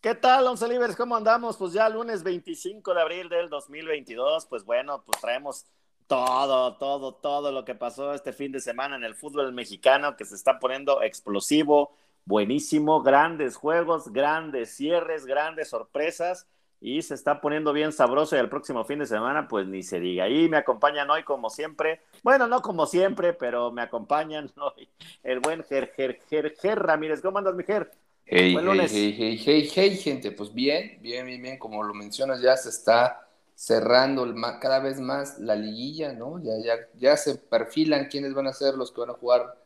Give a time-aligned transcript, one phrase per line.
[0.00, 0.96] ¿Qué tal, Once Libres?
[0.96, 1.58] ¿Cómo andamos?
[1.58, 5.66] Pues ya lunes 25 de abril del 2022, pues bueno, pues traemos
[6.06, 10.24] todo, todo, todo lo que pasó este fin de semana en el fútbol mexicano que
[10.24, 11.94] se está poniendo explosivo,
[12.24, 16.46] buenísimo, grandes juegos, grandes cierres, grandes sorpresas
[16.80, 20.00] y se está poniendo bien sabroso y el próximo fin de semana pues ni se
[20.00, 20.30] diga.
[20.30, 24.88] Y me acompañan hoy como siempre, bueno, no como siempre, pero me acompañan hoy
[25.22, 27.20] el buen Ger, Ger, Ger, Ger Ramírez.
[27.20, 27.90] ¿Cómo andas, mi Ger?
[28.32, 32.40] Hey, hey, hey, hey, hey, hey, gente, pues bien, bien, bien, bien, como lo mencionas,
[32.40, 34.24] ya se está cerrando
[34.60, 36.40] cada vez más la liguilla, ¿no?
[36.42, 39.58] Ya, ya, ya se perfilan quiénes van a ser los que van a jugar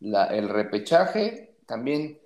[0.00, 1.56] la, el repechaje.
[1.66, 2.20] También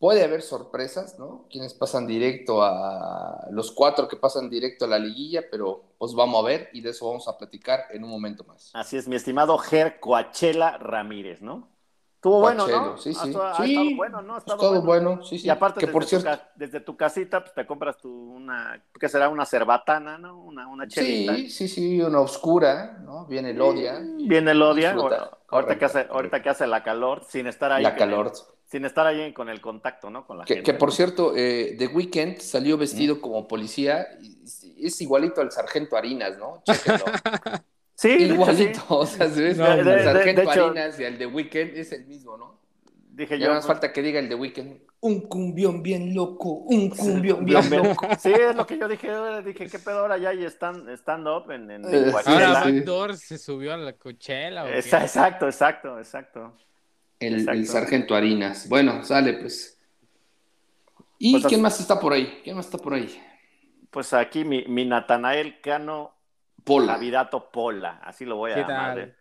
[0.00, 1.46] puede haber sorpresas, ¿no?
[1.50, 6.42] Quienes pasan directo a los cuatro que pasan directo a la liguilla, pero pues vamos
[6.44, 8.76] a ver y de eso vamos a platicar en un momento más.
[8.82, 11.70] Así es, mi estimado Ger Coachela Ramírez, ¿no?
[12.18, 12.98] Estuvo bueno, ¿no?
[12.98, 13.32] Sí, sí.
[13.40, 14.40] Ha, sí, bueno, ¿no?
[14.40, 15.22] todo bueno.
[15.22, 15.46] sí, sí.
[15.46, 16.16] Y aparte, desde, por tu,
[16.56, 19.28] desde, tu, casita, pues te compras tu una, ¿qué será?
[19.28, 20.36] Una cerbatana, ¿no?
[20.42, 21.36] Una, una chelita.
[21.36, 23.24] Sí, sí, sí, una oscura, ¿no?
[23.26, 24.00] Viene el odia.
[24.02, 24.96] Viene el odia,
[25.46, 27.84] ahorita, que hace, ahorita que hace la calor, sin estar ahí.
[27.84, 28.32] La calor.
[28.66, 30.26] sin estar ahí con el contacto, ¿no?
[30.26, 30.72] Con la que, gente.
[30.72, 34.08] Que por cierto, eh, The Weeknd salió vestido como policía,
[34.76, 36.64] es igualito al sargento Harinas, ¿no?
[36.64, 37.04] Chéquenlo.
[37.98, 41.76] Sí, igualito, o sea, se ve no, de, Sargento de, Harinas y el de Weekend
[41.76, 42.56] es el mismo, ¿no?
[43.10, 43.54] Dije ya yo.
[43.54, 48.06] más falta que diga el de Weekend, un cumbión bien loco, un cumbión bien loco.
[48.20, 49.10] Sí, es lo que yo dije,
[49.44, 52.70] dije, ¿qué pedo ahora ya hay stand, stand up en, en, en Ahora sí.
[52.70, 54.72] Backdoor se subió a la cochela.
[54.76, 56.56] Exacto, exacto, exacto.
[57.18, 57.58] El, exacto.
[57.58, 58.68] el sargento Harinas.
[58.68, 59.76] Bueno, sale pues.
[61.18, 62.42] ¿Y pues quién más está por ahí?
[62.44, 63.20] ¿Quién más está por ahí?
[63.90, 66.17] Pues aquí mi, mi Natanael Cano
[66.68, 66.92] Pola.
[66.92, 68.98] Navidato Pola, así lo voy a llamar.
[68.98, 69.14] ¿eh?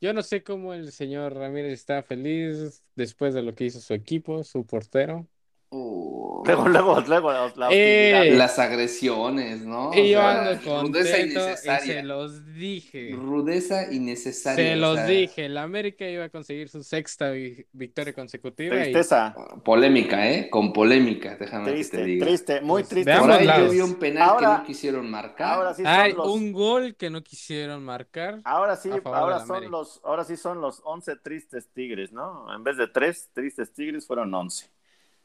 [0.00, 3.94] Yo no sé cómo el señor Ramírez está feliz después de lo que hizo su
[3.94, 5.28] equipo, su portero.
[5.76, 9.90] Uh, luego, luego, luego la eh, las agresiones, ¿no?
[9.92, 13.10] Y yo ando contento y se los dije.
[13.12, 14.64] Rudeza innecesaria.
[14.64, 15.48] Se los o sea, dije.
[15.48, 17.32] La América iba a conseguir su sexta
[17.72, 18.76] victoria consecutiva.
[18.76, 19.34] Tristeza.
[19.36, 19.60] Y...
[19.62, 20.48] Polémica, ¿eh?
[20.48, 22.26] Con polémica, déjame triste, que te diga.
[22.26, 23.18] Triste, muy triste.
[23.18, 25.58] Por ahí yo vi un penal ahora, que no quisieron marcar.
[25.58, 26.28] Ahora sí Hay los...
[26.28, 28.40] un gol que no quisieron marcar.
[28.44, 32.54] Ahora sí, ahora son los, ahora sí son los 11 tristes tigres, ¿no?
[32.54, 34.73] En vez de tres tristes tigres fueron 11.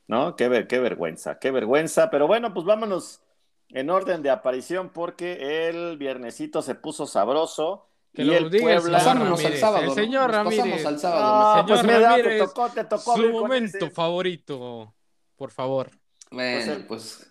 [0.09, 0.35] ¿No?
[0.35, 2.09] Qué, ver, qué vergüenza, qué vergüenza.
[2.09, 3.21] Pero bueno, pues vámonos
[3.69, 7.85] en orden de aparición porque el viernesito se puso sabroso.
[8.11, 8.97] Que y el Puebla.
[8.97, 9.83] Pasámonos al sábado.
[9.83, 10.31] El señor.
[10.31, 10.83] Ramírez.
[10.83, 11.57] al sábado.
[11.57, 13.15] No, pues mira, Ramírez, te tocó, te tocó.
[13.15, 14.95] Su momento favorito,
[15.35, 15.91] por favor.
[16.31, 16.85] Bueno, pues, el...
[16.87, 17.28] pues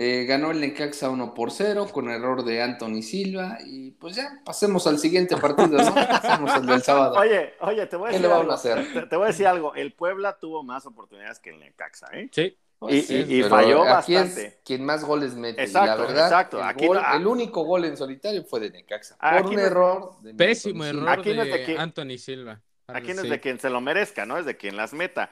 [0.00, 4.40] eh, ganó el Necaxa 1 por 0 con error de Anthony Silva y pues ya
[4.44, 5.92] pasemos al siguiente partido, ¿no?
[6.22, 7.16] Pasemos al del sábado.
[7.18, 8.46] Oye, oye, te voy a ¿Qué decir le algo.
[8.46, 8.92] vamos a hacer?
[8.92, 9.74] Te, te, voy a decir algo.
[9.74, 12.28] El Puebla tuvo más oportunidades que el Necaxa, ¿eh?
[12.30, 12.56] Sí.
[12.78, 14.46] Pues y, y, y falló aquí bastante.
[14.46, 15.64] Es quien más goles mete.
[15.64, 16.58] Exacto, y la verdad, exacto.
[16.58, 19.18] El, aquí gol, no, el, único gol en solitario fue de Necaxa.
[19.18, 20.20] Por aquí un no, error.
[20.22, 22.62] De Pésimo error aquí no de, es de Anthony Silva.
[22.86, 24.38] Aquí no es de quien se lo merezca, ¿no?
[24.38, 25.28] Es de quien las meta.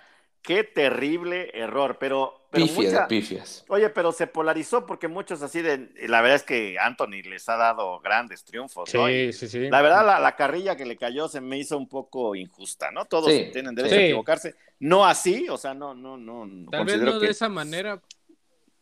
[0.46, 2.46] Qué terrible error, pero...
[2.52, 3.00] pero Pifia mucha...
[3.00, 3.64] de pifias.
[3.66, 5.90] Oye, pero se polarizó porque muchos así de...
[6.06, 9.08] La verdad es que Anthony les ha dado grandes triunfos, sí, ¿no?
[9.08, 12.36] Sí, sí, La verdad, la, la, carrilla que le cayó se me hizo un poco
[12.36, 13.06] injusta, ¿no?
[13.06, 14.00] Todos sí, tienen derecho sí.
[14.00, 14.54] a equivocarse.
[14.78, 16.70] No así, o sea, no, no, no.
[16.70, 17.26] Tal vez no que...
[17.26, 18.00] de esa manera.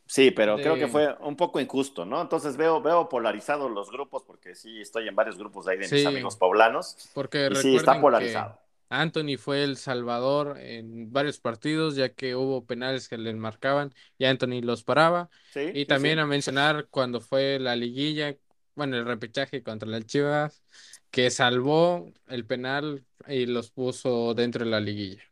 [0.07, 0.65] Sí, pero de...
[0.65, 2.21] creo que fue un poco injusto, ¿no?
[2.21, 5.95] Entonces veo, veo polarizados los grupos porque sí estoy en varios grupos ahí de sí,
[5.95, 7.11] mis amigos poblanos.
[7.15, 8.59] Porque y sí está polarizado.
[9.01, 14.25] Anthony fue el salvador en varios partidos, ya que hubo penales que le marcaban y
[14.27, 15.31] Anthony los paraba.
[15.51, 16.21] Sí, y también sí.
[16.21, 18.37] a mencionar cuando fue la liguilla,
[18.75, 20.63] bueno, el repechaje contra las Chivas,
[21.11, 25.23] que salvó el penal y los puso dentro de la liguilla.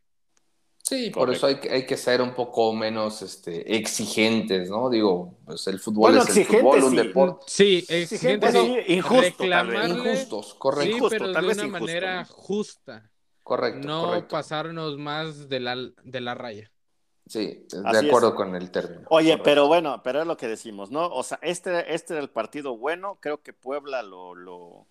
[0.81, 1.31] Sí, por Correcto.
[1.31, 4.89] eso hay que, hay que ser un poco menos este, exigentes, ¿no?
[4.89, 6.83] Digo, pues el fútbol bueno, es el fútbol, sí.
[6.83, 7.45] un deporte.
[7.45, 10.97] Sí, exigentes, sí, injusto, injustos, correcto.
[10.97, 12.27] Sí, injusto, pero tal de vez una injusto, manera ¿no?
[12.27, 13.11] justa.
[13.43, 13.87] Correcto.
[13.87, 14.29] No correcto.
[14.29, 16.71] pasarnos más de la, de la raya.
[17.25, 18.33] Sí, de Así acuerdo es.
[18.35, 19.07] con el término.
[19.09, 19.43] Oye, correcto.
[19.43, 21.07] pero bueno, pero es lo que decimos, ¿no?
[21.07, 24.87] O sea, este, este era el partido bueno, creo que Puebla lo, lo,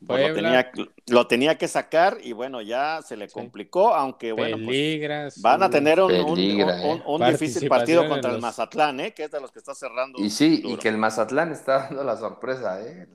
[0.00, 0.70] lo, tenía,
[1.06, 5.70] lo tenía que sacar y bueno, ya se le complicó, aunque bueno, pues, van a
[5.70, 7.30] tener un, un, eh.
[7.32, 9.12] difícil partido contra el Mazatlán, ¿eh?
[9.12, 10.18] que es de los que está cerrando.
[10.20, 13.08] Y sí, y que el Mazatlán está dando la sorpresa, ¿eh?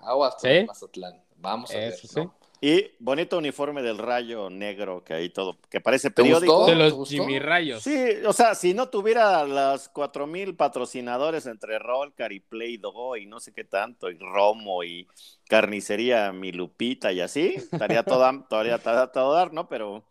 [0.00, 1.22] Aguas con el Mazatlán.
[1.36, 1.94] Vamos a ver.
[2.16, 2.41] ¿no?
[2.64, 6.64] Y bonito uniforme del rayo negro que ahí todo, que parece periódico.
[6.66, 7.82] De los Jimmy Rayos.
[7.82, 13.16] Sí, o sea, si no tuviera los cuatro mil patrocinadores entre Rolcar y Play Doh
[13.16, 15.08] y no sé qué tanto, y Romo y
[15.48, 19.68] Carnicería Milupita y así, estaría todo, todavía todo dar, ¿no?
[19.68, 20.04] Pero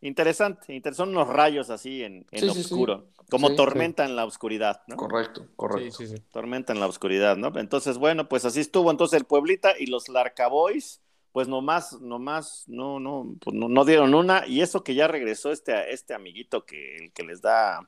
[0.00, 4.94] interesante, son unos rayos así en, en oscuro, como tormenta en la oscuridad, ¿no?
[4.94, 6.04] Correcto, correcto.
[6.30, 7.50] Tormenta en la oscuridad, ¿no?
[7.58, 11.00] Entonces, bueno, pues así estuvo entonces el Pueblita y los Larcaboys
[11.36, 15.52] pues nomás, nomás, no, no, pues no, no, dieron una, y eso que ya regresó
[15.52, 17.86] este, este amiguito que, el que les da,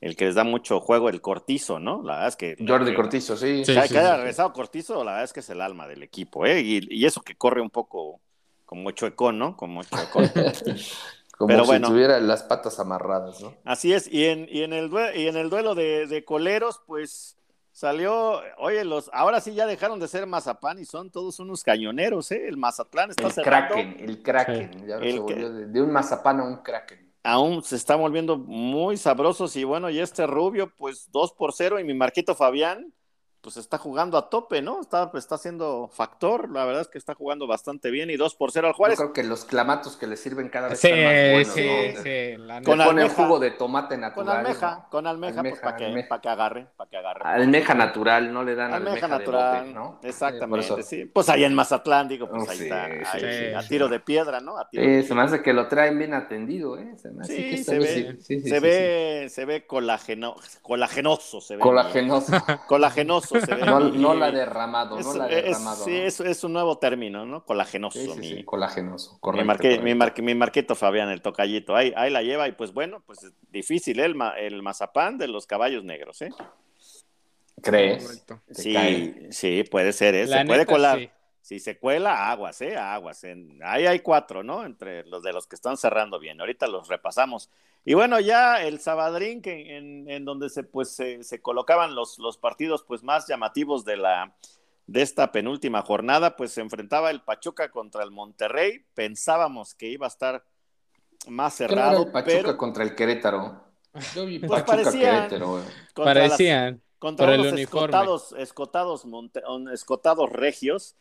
[0.00, 2.04] el que les da mucho juego, el Cortizo, ¿no?
[2.04, 2.56] La verdad es que.
[2.64, 3.64] Jordi Cortizo, sí.
[3.66, 6.60] que, haya regresado Cortizo, la verdad es que es el alma del equipo, ¿eh?
[6.60, 8.20] Y, eso que corre un poco
[8.64, 9.56] como chuecón, ¿no?
[9.56, 10.30] Como chuecón.
[11.36, 13.52] como Pero si tuviera las patas amarradas, ¿no?
[13.64, 17.36] Así es, y en, y en, el, y en el duelo de, de coleros, pues
[17.76, 22.32] Salió, oye, los, ahora sí ya dejaron de ser Mazapán y son todos unos cañoneros,
[22.32, 22.48] ¿eh?
[22.48, 26.62] El Mazatlán está el Kraken, el Kraken, ya se volvió de, un Mazapán a un
[26.62, 27.12] Kraken.
[27.22, 31.78] Aún se está volviendo muy sabrosos y bueno, y este Rubio, pues 2 por 0
[31.78, 32.94] y mi Marquito Fabián,
[33.46, 34.80] pues está jugando a tope, ¿no?
[34.80, 38.50] Está, está siendo factor, la verdad es que está jugando bastante bien y 2 por
[38.50, 38.98] 0 al Juárez.
[38.98, 41.94] Yo creo que los clamatos que le sirven cada vez están más buenos.
[41.94, 44.26] Sí, sí, la con el jugo de tomate natural.
[44.26, 47.20] Con almeja, con almeja, pues, para que, para que agarre, para que agarre.
[47.22, 50.00] Almeja natural, no le dan almeja, almeja natural, ¿no?
[50.02, 51.04] Exactamente, sí.
[51.04, 54.58] Pues ahí en Mazatlán, digo, pues ahí está, ahí, a tiro de piedra, ¿no?
[54.58, 56.96] A tiro de se me hace que lo traen bien atendido, ¿eh?
[56.96, 61.62] Se me hace que se ve, se ve, se ve colageno, colagenoso, se ve.
[61.62, 62.32] Colagenoso.
[62.66, 63.66] Colagenoso, se ve.
[63.66, 65.84] No, la derramado, no la derramado.
[65.84, 67.44] sí, es, es, un nuevo término, ¿no?
[67.44, 67.98] Colagenoso.
[67.98, 69.82] Sí, sí, colagenoso, correcto.
[69.82, 73.32] Mi, mi, marquito Fabián, el tocallito, ahí, ahí la lleva y pues bueno, pues es
[73.50, 76.30] difícil el, el mazapán de los caballos negros, ¿eh?
[77.62, 78.24] ¿Crees?
[78.50, 78.76] Sí,
[79.30, 80.26] sí, puede ser, ¿eh?
[80.26, 81.15] se puede colar.
[81.46, 82.76] Si se cuela, aguas, ¿eh?
[82.76, 83.22] Aguas.
[83.62, 84.64] ahí hay cuatro, ¿no?
[84.64, 86.40] Entre los de los que están cerrando bien.
[86.40, 87.50] Ahorita los repasamos.
[87.84, 92.36] Y bueno, ya el Sabadrín, que en, en, donde se, pues, se, colocaban los, los,
[92.36, 94.34] partidos pues, más llamativos de, la,
[94.88, 98.84] de esta penúltima jornada, pues se enfrentaba el Pachuca contra el Monterrey.
[98.94, 100.44] Pensábamos que iba a estar
[101.28, 102.06] más cerrado.
[102.06, 103.62] el Pachuca contra el Querétaro.
[104.16, 105.62] Yo vi pues Pachuca Querétaro.
[105.94, 106.82] Parecían.
[106.98, 109.06] contra los escotados, escotados,
[109.72, 110.96] escotados regios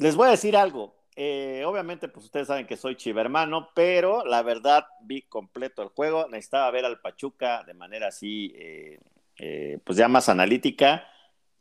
[0.00, 0.96] les voy a decir algo.
[1.14, 6.26] Eh, obviamente, pues ustedes saben que soy chivermano, pero la verdad vi completo el juego.
[6.28, 8.98] Necesitaba ver al Pachuca de manera así, eh,
[9.38, 11.06] eh, pues ya más analítica.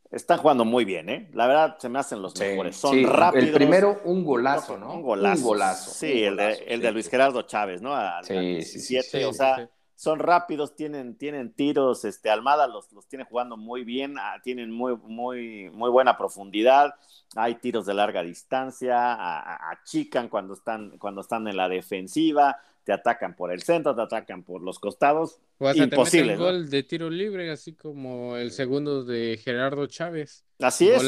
[0.09, 1.29] Están jugando muy bien, ¿eh?
[1.33, 2.77] La verdad, se me hacen los mejores.
[2.77, 3.47] Son rápidos.
[3.49, 4.93] El primero, un golazo, ¿no?
[4.93, 5.41] Un golazo.
[5.41, 5.91] Un golazo.
[5.91, 7.93] Sí, el, de, el de Luis Gerardo Chávez, ¿no?
[8.23, 9.69] sí, sí, sí, O sea,
[9.99, 12.05] son rápidos, tienen, tienen tiros.
[12.05, 16.95] Este, Almada los, los tiene jugando muy bien, ah, tienen muy, muy, muy buena profundidad
[17.35, 23.35] hay tiros de larga distancia, achican cuando están, cuando están en la defensiva, te atacan
[23.35, 25.39] por el centro, te atacan por los costados.
[25.59, 26.33] O Imposible.
[26.33, 30.43] Te gol de tiro libre, así como el segundo de Gerardo Chávez.
[30.59, 31.03] Así es,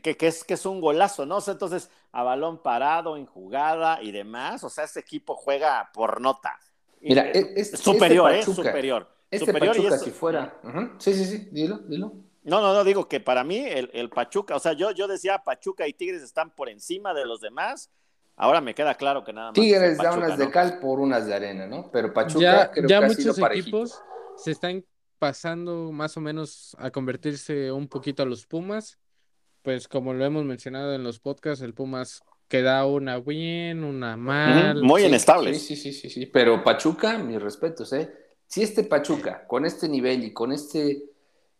[0.00, 1.38] que, es, que es un golazo, ¿no?
[1.44, 6.58] entonces, a balón parado, en jugada y demás, o sea, ese equipo juega por nota.
[7.04, 8.42] Mira, es, superior, ¿eh?
[8.42, 9.08] Superior.
[9.30, 10.60] Este superior Pachuca, si fuera.
[10.98, 12.12] Sí, sí, sí, dilo, dilo.
[12.42, 15.86] No, no, no, digo que para mí el, Pachuca, o sea, yo, yo decía Pachuca
[15.88, 17.90] y Tigres están por encima de los demás.
[18.36, 19.54] Ahora me queda claro que nada más.
[19.54, 21.90] Tigres da unas de cal por unas de arena, ¿no?
[21.92, 24.02] Pero Pachuca creo que muchos ha sido equipos
[24.36, 24.84] se están
[25.18, 28.98] pasando más o menos a convertirse un poquito a los Pumas.
[29.62, 34.82] Pues como lo hemos mencionado en los podcasts, el Pumas queda una bien, una mal.
[34.82, 35.54] muy inestable.
[35.54, 38.10] Sí, sí, sí, sí, Pero Pachuca, mis respetos, ¿eh?
[38.46, 41.14] Si este Pachuca, con este nivel y con este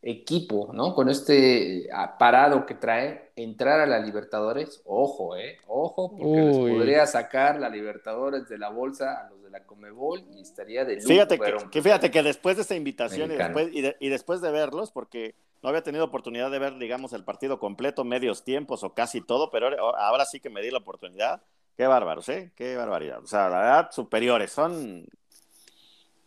[0.05, 0.95] equipo, ¿no?
[0.95, 5.57] Con este ah, parado que trae, entrar a la Libertadores, ojo, ¿eh?
[5.67, 10.23] Ojo, porque les podría sacar la Libertadores de la bolsa a los de la Comebol
[10.37, 11.09] y estaría de lujo.
[11.09, 15.35] Fíjate que, fíjate que después de esta invitación y después, y, después de verlos, porque
[15.64, 19.50] no había tenido oportunidad de ver, digamos, el partido completo, medios tiempos o casi todo,
[19.50, 21.42] pero ahora sí que me di la oportunidad.
[21.75, 22.52] Qué bárbaros, ¿eh?
[22.54, 23.23] Qué barbaridad.
[23.23, 24.52] O sea, la verdad, superiores.
[24.52, 25.06] Son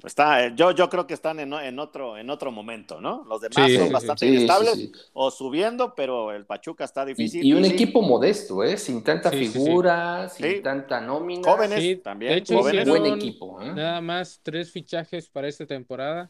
[0.03, 3.25] Está, eh, yo, yo creo que están en, en, otro, en otro momento, ¿no?
[3.27, 7.43] Los demás son bastante inestables o subiendo, pero el Pachuca está difícil.
[7.43, 8.77] Y, un equipo modesto, ¿eh?
[8.77, 11.47] Sin tanta figura, sin tanta nómina.
[11.47, 12.31] Jóvenes también.
[12.31, 12.87] De hecho, jóvenes.
[12.87, 13.59] buen equipo.
[13.61, 13.73] ¿eh?
[13.73, 16.29] Nada más tres fichajes para esta temporada.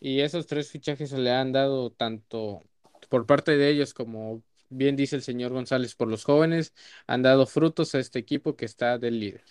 [0.00, 2.62] Y esos tres fichajes se le han dado tanto
[3.08, 6.74] por parte de ellos como bien dice el señor González, por los jóvenes,
[7.06, 9.44] han dado frutos a este equipo que está del líder.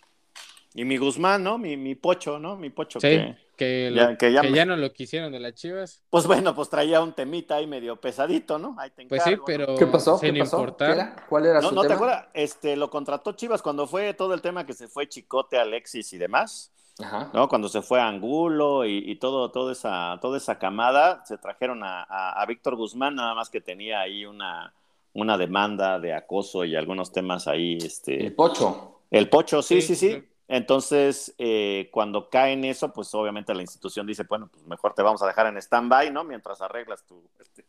[0.74, 1.58] Y mi Guzmán, ¿no?
[1.58, 2.56] Mi, mi Pocho, ¿no?
[2.56, 3.36] Mi Pocho Sí, que...
[3.56, 6.03] que, ya- que ya que me- ya no lo quisieron de las Chivas.
[6.10, 8.75] Pues bueno, pues traía un temita ahí medio pesadito, ¿no?
[8.79, 10.18] Ahí te Pues sí, encargo, pero ¿Qué pasó?
[10.18, 10.58] sin ¿Qué pasó?
[10.58, 10.86] importar.
[10.86, 11.15] ¿Qué era?
[11.29, 14.41] ¿Cuál era No, su no te acuerdas, este, lo contrató Chivas cuando fue todo el
[14.41, 17.29] tema que se fue Chicote, Alexis y demás, Ajá.
[17.34, 17.48] ¿no?
[17.48, 22.03] Cuando se fue Angulo y, y todo, toda esa, toda esa camada, se trajeron a,
[22.03, 24.74] a- a Víctor Guzmán, nada más que tenía ahí una,
[25.13, 29.01] una demanda de acoso y algunos temas ahí, El este, Pocho.
[29.12, 30.25] el pocho, sí, Sí, sí.
[30.51, 35.03] Entonces, eh, cuando cae en eso, pues obviamente la institución dice, bueno, pues mejor te
[35.03, 36.24] vamos a dejar en stand-by, ¿no?
[36.24, 37.65] Mientras arreglas tu, este,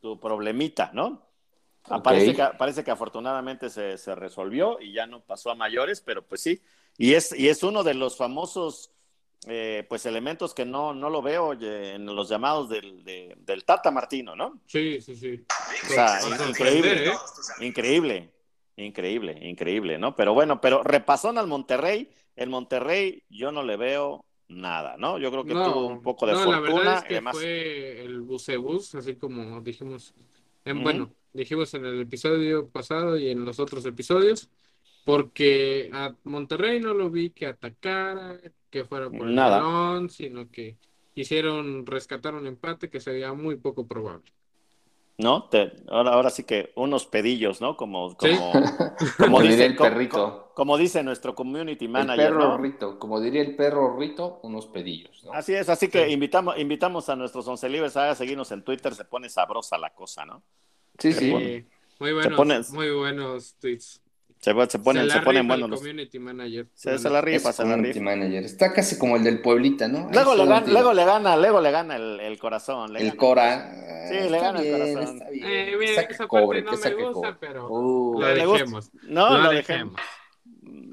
[0.00, 1.20] tu problemita, ¿no?
[1.90, 2.02] Ah.
[2.02, 6.22] Parece, que, parece que afortunadamente se, se resolvió y ya no pasó a mayores, pero
[6.22, 6.62] pues sí.
[6.98, 8.90] Y es, y es uno de los famosos
[9.46, 13.90] eh, pues elementos que no, no lo veo en los llamados del, de- del Tata
[13.90, 14.60] Martino, ¿no?
[14.66, 15.44] Sí, sí, sí.
[15.84, 17.12] O sea, increíble, ¿eh?
[17.60, 18.30] increíble,
[18.76, 20.14] increíble, increíble, ¿no?
[20.14, 25.18] Pero bueno, pero repasón al Monterrey, el Monterrey yo no le veo nada, ¿no?
[25.18, 27.14] Yo creo que No, tuvo un poco de no, la fortuna verdad es y que
[27.14, 27.36] demás.
[27.36, 28.22] fue el
[28.94, 30.14] así como dijimos,
[30.64, 34.48] en, bueno, dijimos en el episodio pasado y en los otros episodios,
[35.04, 38.38] porque a Monterrey no lo vi que atacara,
[38.70, 39.58] que fuera por el Nada.
[39.60, 40.76] balón, sino que
[41.14, 44.32] quisieron rescatar un empate que sería muy poco probable.
[45.18, 45.44] ¿no?
[45.48, 47.76] Te- ahora, ahora sí que unos pedillos, ¿no?
[47.76, 50.16] Como, como, como Como diría dice, el perrito.
[50.16, 52.58] co- como dice nuestro community El manager, perro ¿no?
[52.58, 52.98] Rito.
[52.98, 55.22] Como diría el perro Rito, unos pedillos.
[55.24, 55.32] ¿no?
[55.32, 56.12] Así es, así que Sí.
[56.12, 60.24] invitamos, invitamos a nuestros once libres a seguirnos en Twitter, se pone sabrosa la cosa,
[60.24, 60.42] ¿no?
[60.98, 61.66] Sí, sí.
[62.00, 64.00] Muy buenos, pone- muy buenos tweets.
[64.42, 65.80] Se, se ponen, la se ponen el buenos los...
[65.80, 66.68] community manager.
[66.74, 68.00] Se, se la Es rifa, se la community rifa.
[68.00, 68.44] manager.
[68.44, 70.10] Está casi como el del Pueblita, ¿no?
[70.12, 72.92] Luego le, gana, luego le gana, luego le gana el, el corazón.
[72.92, 73.16] le El gana.
[73.16, 73.70] Cora.
[74.02, 75.16] Sí, eh, le gana el bien, corazón.
[75.18, 75.46] Está bien.
[75.48, 77.36] Eh, saque esa cobre, parte no que me saque gusta, cobre.
[77.40, 78.90] pero Uh, lo dejemos.
[79.02, 79.92] No, lo lo dejemos.
[79.94, 80.00] dejemos.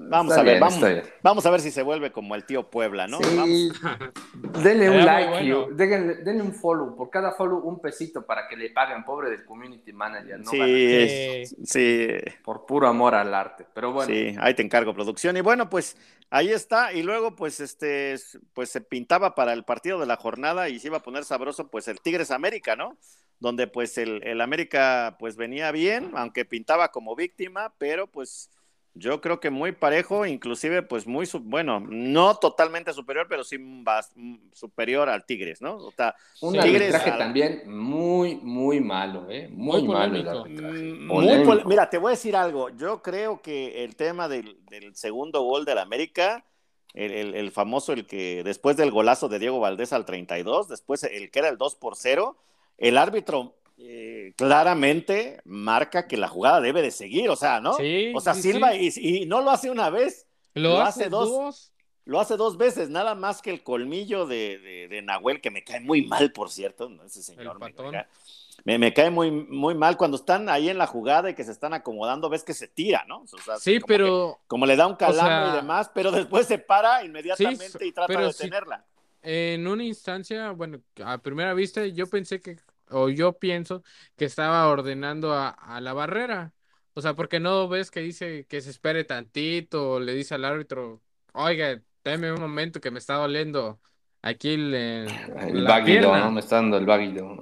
[0.09, 2.69] Vamos está a ver, bien, vamos, vamos a ver si se vuelve como el tío
[2.69, 3.19] Puebla, ¿no?
[3.19, 3.49] Vamos.
[3.49, 5.67] Sí, denle un like, bueno.
[5.71, 6.95] denle, denle un follow.
[6.95, 10.39] Por cada follow, un pesito para que le paguen, pobre del community manager.
[10.39, 10.51] ¿no?
[10.51, 12.07] Sí, sí,
[12.43, 13.65] Por puro amor al arte.
[13.73, 15.37] Pero bueno, sí, ahí te encargo producción.
[15.37, 15.95] Y bueno, pues
[16.29, 16.93] ahí está.
[16.93, 18.15] Y luego, pues, este,
[18.53, 21.69] pues se pintaba para el partido de la jornada y se iba a poner sabroso,
[21.69, 22.97] pues, el Tigres América, ¿no?
[23.39, 28.49] Donde, pues, el, el América, pues, venía bien, aunque pintaba como víctima, pero, pues,
[28.99, 33.57] yo creo que muy parejo, inclusive, pues, muy, su- bueno, no totalmente superior, pero sí
[33.57, 34.11] bas-
[34.53, 35.77] superior al Tigres, ¿no?
[35.77, 36.59] O sea, un Sí.
[36.59, 39.47] Tigres arbitraje también muy, muy malo, ¿eh?
[39.51, 40.43] Muy, Muy malo el polémico.
[40.43, 40.83] arbitraje.
[40.93, 42.69] Mm, Muy pol- Mira, te voy a decir algo.
[42.69, 46.45] Yo creo que el tema del, del segundo gol del América,
[46.93, 51.03] el, el- el famoso, el que después del golazo de Diego Valdés al 32, después
[51.03, 52.35] el que era el 2 por 0,
[52.77, 57.73] el árbitro eh, claramente marca que la jugada debe de seguir, o sea, ¿no?
[57.73, 58.89] Sí, o sea, sí, Silva sí.
[58.95, 61.29] Y, y no lo hace una vez, Lo, Lo hace dos.
[61.29, 61.71] dos.
[62.05, 65.63] lo hace dos veces, nada más que el colmillo de, de- de Nahuel, que me
[65.63, 67.03] cae muy mal, por cierto, ¿no?
[67.03, 67.53] ese señor.
[67.53, 67.85] El me- patón.
[67.85, 68.07] Me, cae,
[68.65, 71.51] me- me cae muy, muy mal cuando están ahí en la jugada y que se
[71.51, 73.19] están acomodando, ves que se tira, ¿no?
[73.21, 76.11] O sea, Sí, como que- pero como le da un calamo sea- y demás, pero
[76.11, 78.83] después se para inmediatamente Sí, y trata de sí- tenerla.
[79.21, 82.57] en una instancia, bueno, a primera vista yo pensé que,
[82.89, 83.83] o yo pienso
[84.17, 86.53] que estaba ordenando a, a la barrera.
[86.93, 90.45] O sea, porque no ves que dice que se espere tantito, o le dice al
[90.45, 91.01] árbitro,
[91.33, 93.79] oiga, dame un momento que me está doliendo
[94.21, 95.05] aquí el, eh,
[95.39, 96.15] El váguido.
[96.15, 96.31] ¿no?
[96.31, 97.37] Me está dando el váguido.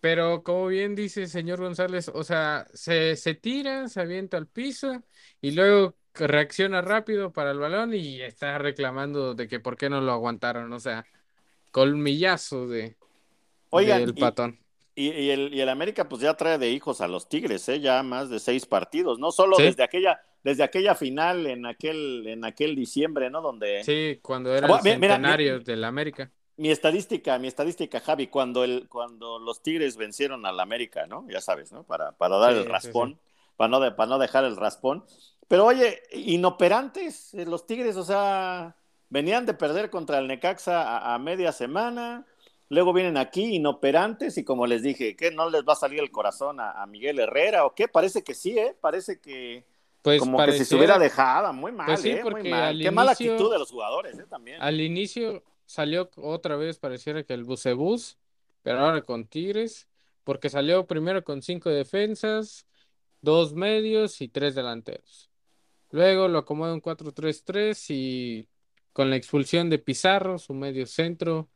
[0.00, 4.46] Pero como bien dice el señor González, o sea, se, se tira, se avienta al
[4.46, 5.02] piso
[5.40, 10.00] y luego reacciona rápido para el balón y está reclamando de que por qué no
[10.00, 11.04] lo aguantaron, o sea,
[11.72, 12.96] colmillazo de
[13.70, 14.58] Oigan, del y- patón.
[14.98, 17.78] Y, y el, y el América pues ya trae de hijos a los Tigres, ¿eh?
[17.80, 19.62] ya más de seis partidos, no solo Sí.
[19.62, 23.40] desde aquella desde aquella final en aquel en aquel diciembre, ¿no?
[23.42, 26.32] Donde Sí, cuando era Bueno, el mira, centenario mira, del América.
[26.56, 31.24] mi estadística, mi estadística, Javi, cuando el cuando los Tigres vencieron al América, ¿no?
[31.28, 31.84] Ya sabes, ¿no?
[31.84, 33.20] Para, para dar Sí, el sí, raspón,
[33.56, 35.04] Para, no de- para no dejar el raspón.
[35.48, 38.76] Pero oye, inoperantes, eh, los Tigres, o sea,
[39.10, 42.26] venían de perder contra el Necaxa a, a media semana,
[42.68, 45.30] luego vienen aquí inoperantes y como les dije, ¿qué?
[45.30, 47.88] ¿No les va a salir el corazón a, a Miguel Herrera o qué?
[47.88, 48.76] Parece que sí, ¿eh?
[48.80, 49.64] Parece que
[50.02, 52.22] Pues como que si se hubiera dejado, muy mal, Pues sí, ¿eh?
[52.22, 52.62] Muy mal.
[52.62, 54.26] al Qué mala actitud de los jugadores, ¿eh?
[54.28, 54.60] También.
[54.60, 58.18] Al inicio salió otra vez, pareciera que el bucebús,
[58.62, 59.88] pero ahora con Tigres,
[60.24, 62.66] porque salió primero con cinco defensas,
[63.20, 65.30] dos medios y tres delanteros.
[65.90, 68.48] Luego lo acomoda un 4-3-3 y
[68.92, 71.48] con la expulsión de Pizarro, su medio centro,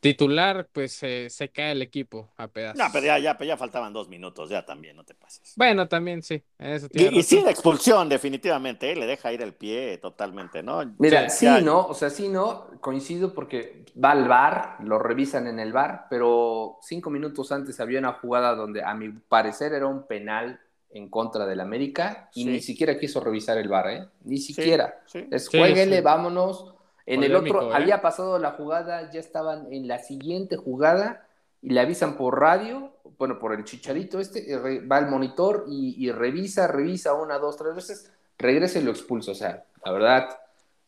[0.00, 2.78] titular, pues se cae el equipo a pedazos.
[2.78, 5.52] No, pero ya, ya, ya, faltaban dos minutos, ya también, no te pases.
[5.56, 6.42] Bueno, también sí.
[6.58, 8.96] Eso y, y, sí, la expulsión, definitivamente, ¿eh?
[8.96, 10.82] le deja ir el pie totalmente, ¿no?
[10.98, 11.86] Mira, sí, ¿no?
[11.86, 12.68] O sea, sí, ¿no?
[12.80, 17.98] Coincido porque va al bar, lo revisan en el bar, pero cinco minutos antes había
[17.98, 20.60] una jugada donde a mi parecer era un penal
[20.92, 24.06] en contra del América y ni siquiera quiso revisar el bar, ¿eh?
[24.24, 25.02] Ni siquiera.
[25.30, 26.74] Es jueguele, vámonos
[27.06, 27.74] en el otro, ¿eh?
[27.74, 31.26] había pasado la jugada, ya estaban en la siguiente jugada
[31.62, 36.66] y le avisan por radio, bueno, por el chicharito este, va al monitor y, revisa,
[36.66, 39.32] revisa una, dos, tres veces, regresa y lo expulsa.
[39.32, 40.40] O sea, la verdad,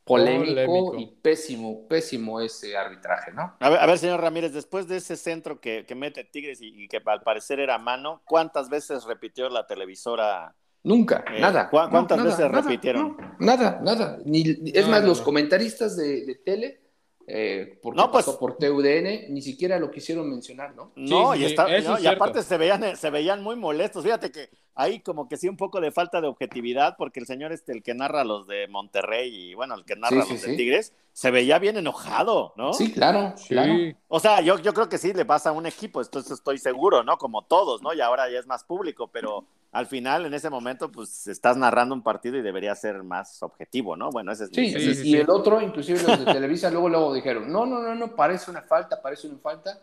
[0.05, 3.55] polémico, y pésimo, pésimo ese arbitraje, ¿no?
[3.61, 7.03] A ver, a ver, señor Ramírez, después de ese centro que, mete Tigres y, que
[7.05, 10.55] al parecer era mano, ¿cuántas veces repitió la televisora
[10.85, 11.69] Nunca, eh, nada.
[11.71, 13.17] ¿Cuántas veces repitieron?
[13.39, 14.19] nada, nada.
[14.25, 14.43] Ni,
[14.75, 16.81] es más, los comentaristas de, tele,
[17.27, 20.93] eh, porque no, pues, pasó por TUDN, ni siquiera lo quisieron mencionar, ¿no?
[20.97, 24.03] No, y, y aparte se veían, se veían muy molestos.
[24.03, 27.53] Fíjate que hay como que sí un poco de falta de objetividad, porque el señor
[27.53, 30.95] este, el que narra los de Monterrey y bueno, el que narra los de Tigres,
[31.13, 32.73] se veía bien enojado, ¿no?
[32.73, 33.75] Sí, claro, claro.
[34.09, 37.05] O sea, yo, yo creo que sí le pasa a un equipo, entonces estoy seguro,
[37.05, 37.19] ¿no?
[37.19, 37.95] Como todos, ¿no?
[37.95, 41.95] Y ahora ya es más público, pero al final, en ese momento, pues estás narrando
[41.95, 44.11] un partido y debería ser más objetivo, ¿no?
[44.11, 47.65] Bueno, ese es Sí, y, el otro, inclusive los de Televisa, luego, luego dijeron, no,
[47.65, 49.81] no, no, no, parece una falta, parece una falta.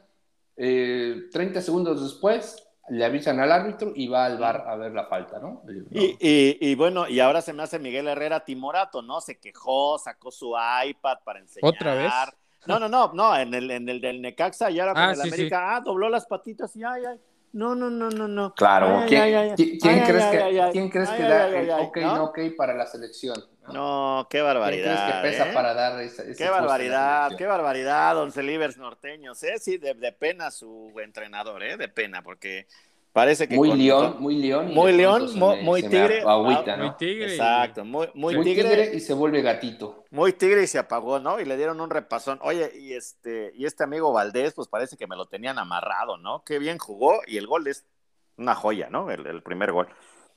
[0.55, 5.05] Eh, 30 segundos después, le avisan al árbitro y va al bar a ver la
[5.05, 5.63] falta, ¿no?
[5.91, 9.22] Y, y, bueno, y ahora se me hace Miguel Herrera timorato, ¿no?
[9.22, 10.53] Se quejó, sacó su
[10.86, 11.74] iPad para enseñar.
[11.74, 12.12] ¿Otra vez?
[12.67, 15.22] No, no, no, no, en el, en el del Necaxa y ahora con ah, el
[15.22, 17.19] América, ah, dobló las patitas y ay, ay.
[17.51, 18.53] No, no, no, no, no.
[18.53, 19.79] Claro, ¿quién, crees que,
[20.72, 23.36] ¿quién crees que da el ok no ok para la selección?
[23.74, 24.84] No, qué barbaridad.
[24.84, 25.53] ¿Quién crees que pesa ¿eh?
[25.53, 29.56] para dar esa, ese Qué barbaridad, qué barbaridad, don Celibers norteños, ¿eh?
[29.60, 31.77] Sí, de, de, pena su entrenador, ¿eh?
[31.77, 32.68] De pena, porque
[33.12, 34.72] Parece que muy león, muy león.
[34.74, 35.32] Muy león,
[35.63, 36.22] muy, tigre.
[36.22, 36.86] Agüita, ¿no?
[36.86, 37.32] Muy tigre.
[37.32, 40.06] Exacto, muy, muy, tigre, Y se vuelve gatito.
[40.12, 41.39] Muy tigre y se apagó, ¿no?
[41.39, 42.39] Y le dieron un repasón.
[42.44, 46.44] Oye, y este, y este amigo Valdés, pues parece que me lo tenían amarrado, ¿no?
[46.46, 47.84] Qué bien jugó y el gol es
[48.38, 49.10] una joya, ¿no?
[49.10, 49.88] El, primer gol.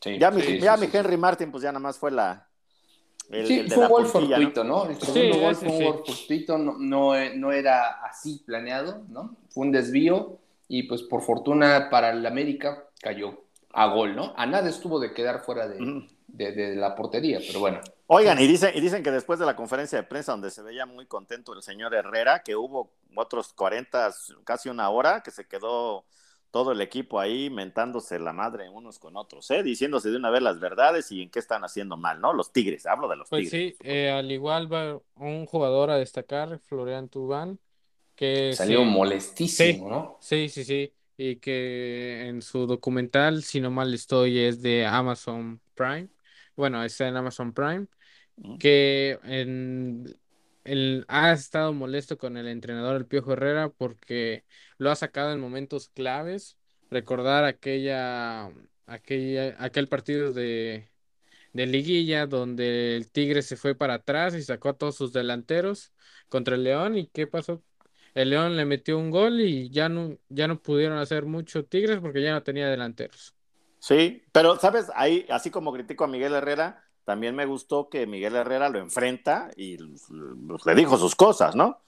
[0.00, 2.49] Sí, ya mi, ya mi Henry Martin, pues ya nada más fue la.
[3.31, 4.87] sí, fue un gol fortuito, ¿no?
[4.87, 9.37] El segundo gol fue un gol fortuito, no, no, no era así planeado, ¿no?
[9.51, 14.35] Fue un desvío y pues por fortuna para el América cayó a gol, ¿no?
[14.37, 17.81] A nada estuvo de quedar fuera de, de, la portería, pero bueno.
[18.07, 20.85] Oigan, y dicen, y dicen que después de la conferencia de prensa donde se veía
[20.87, 24.11] muy contento el señor Herrera, que hubo otros 40,
[24.44, 26.05] casi una hora, que se quedó
[26.53, 29.62] todo el equipo ahí mentándose la madre unos con otros, ¿eh?
[29.62, 32.35] diciéndose de una vez las verdades y en qué están haciendo mal, ¿no?
[32.35, 33.77] Los Tigres, hablo de los pues Tigres.
[33.79, 37.59] sí, eh, al igual va un jugador a destacar, Florian Tubán,
[38.22, 40.18] que salió molestísimo, ¿no?
[40.20, 40.92] Sí, sí, sí.
[41.16, 46.08] Y que en su documental, si no mal estoy, es de Amazon Prime.
[46.54, 47.87] Bueno, está en Amazon Prime.
[48.61, 50.04] Que en,
[50.64, 54.44] el, ha estado molesto con el entrenador El Piojo Herrera porque
[54.78, 56.56] lo ha sacado en momentos claves.
[56.90, 58.52] Recordar aquella,
[58.87, 60.88] aquella aquel partido de,
[61.52, 65.92] de liguilla donde el Tigre se fue para atrás y sacó a todos sus delanteros
[66.28, 66.96] contra el León.
[66.96, 67.62] ¿Y qué pasó?
[68.14, 71.98] El León le metió un gol y ya no, ya no pudieron hacer mucho Tigres
[72.01, 73.35] porque ya no tenía delanteros.
[73.79, 78.37] Sí, pero sabes, ahí, así como critico a Miguel Herrera, también me gustó que Miguel
[78.37, 81.81] Herrera lo enfrenta y pues, le dijo sus cosas, ¿no?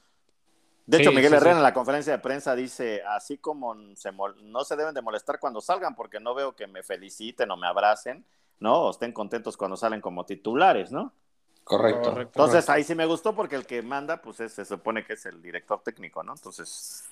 [0.86, 4.76] De hecho, Miguel Herrera en la conferencia de prensa dice, así como se no se
[4.76, 8.26] deben de molestar cuando salgan porque no veo que me feliciten o me abracen,
[8.58, 8.82] ¿no?
[8.82, 11.14] O estén contentos cuando salen como titulares, ¿no?
[11.64, 12.20] Correcto.
[12.20, 15.42] Entonces ahí sí me gustó porque el que manda, pues se supone que es el
[15.42, 16.34] director técnico, ¿no?
[16.34, 17.04] Entonces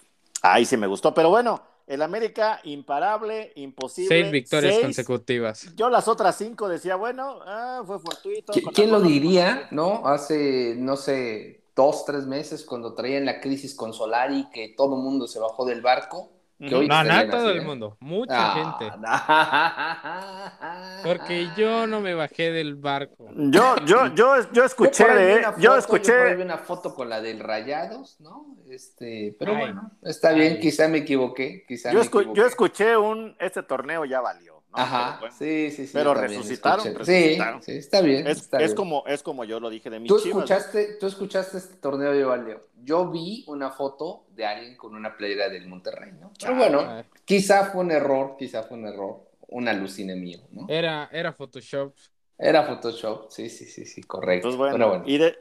[0.43, 1.15] ahí sí me gustó.
[1.15, 4.09] Pero bueno, el América imparable, imposible.
[4.09, 5.75] Seis victorias consecutivas.
[5.75, 8.53] Yo las otras cinco decía, bueno, ah, fue fortuito.
[8.75, 10.07] ¿Quién lo diría, no?
[10.07, 15.03] Hace, no sé, dos, tres meses cuando traían la crisis con Solari, que todo el
[15.03, 16.31] mundo se bajó del barco
[16.63, 18.93] no, no todo el mundo, mucha gente.
[21.03, 23.29] Porque yo no me bajé del barco.
[23.35, 26.37] Yo, yo, yo, yo escuché, yo, escuché.
[26.37, 28.57] una foto con la del Rayados, ¿no?
[28.69, 34.05] Este, pero bueno, está bien, quizá me equivoqué, quizá yo, yo escuché un, este torneo
[34.05, 34.52] ya valió.
[34.73, 35.93] Ajá, sí, sí, sí.
[35.93, 38.27] Pero resucitaron, Sí, sí, está bien.
[38.27, 41.75] Es, es Como, es como yo lo dije de mi ¿Tú escuchaste, Tú escuchaste este
[41.77, 42.61] torneo de Valdeo.
[42.83, 46.33] Yo vi una foto de alguien con una playera del Monterrey, ¿no?
[46.41, 50.67] Pero bueno, quizá fue un error, quizá fue un error, un alucine mío, ¿no?
[50.69, 51.95] Era, era Photoshop.
[52.39, 54.57] Era Photoshop, sí, sí, sí, sí, correcto.
[54.57, 55.37] bueno, y, de,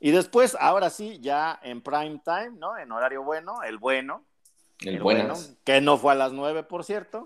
[0.00, 2.78] Y después, ahora sí, ya en prime time, ¿no?
[2.78, 4.24] En horario bueno, el bueno.
[4.80, 7.24] El, bueno, que no fue a las nueve, por cierto.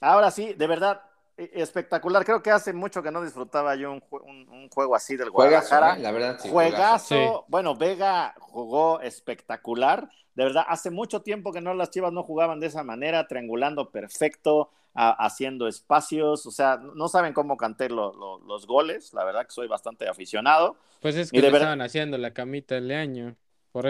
[0.00, 1.02] Ahora sí, de verdad,
[1.36, 2.24] e, espectacular.
[2.24, 5.96] Creo que hace mucho que no disfrutaba yo un, un, juego así del Guadalajara.
[5.96, 6.00] ¿eh?
[6.00, 7.44] la verdad, juegazo.
[7.48, 10.08] Bueno, Vega jugó espectacular.
[10.34, 13.90] De verdad, hace mucho tiempo que no las Chivas no jugaban de esa manera, triangulando
[13.90, 16.44] perfecto, haciendo espacios.
[16.46, 19.14] O sea, no saben cómo canté los goles.
[19.14, 20.76] La verdad que soy bastante aficionado.
[21.00, 23.36] Pues es que le estaban haciendo la camita el año.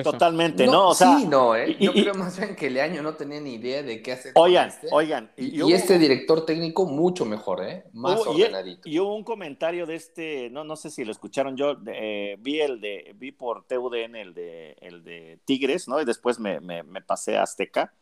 [0.02, 0.88] Totalmente, ¿no?
[0.88, 1.76] O sea, sí, no, ¿eh?
[1.78, 4.32] Yo creo más bien que Leaño no tenía ni idea de qué hacer.
[4.34, 4.88] Oigan, este.
[4.90, 5.30] oigan.
[5.36, 7.84] Y, este director técnico mucho mejor, ¿eh?
[7.92, 8.88] Más ordenadito.
[8.88, 12.60] Y, hubo un comentario de este, no, no sé si lo escucharon yo, eh, vi
[12.60, 16.00] el de, vi por TUDN el de, el de Tigres, ¿no?
[16.00, 17.92] Y después me, me, pasé a Azteca.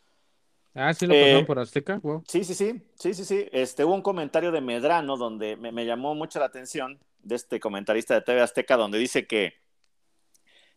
[0.74, 2.00] Ah, sí lo pasaron eh, por Azteca.
[2.26, 3.46] Sí, sí, sí, sí, sí, sí.
[3.52, 7.60] Este, hubo un comentario de Medrano donde me, me llamó mucho la atención de este
[7.60, 9.63] comentarista de TV Azteca donde dice que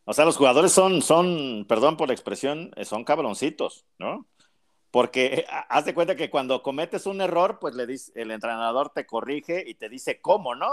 [0.10, 4.26] o sea, los jugadores son, son, perdón por la expresión, eh, son cabroncitos, ¿no?
[4.90, 8.90] Porque eh, haz de cuenta que cuando cometes un error, pues le dice, el entrenador
[8.92, 10.70] te corrige y te dice cómo, ¿no?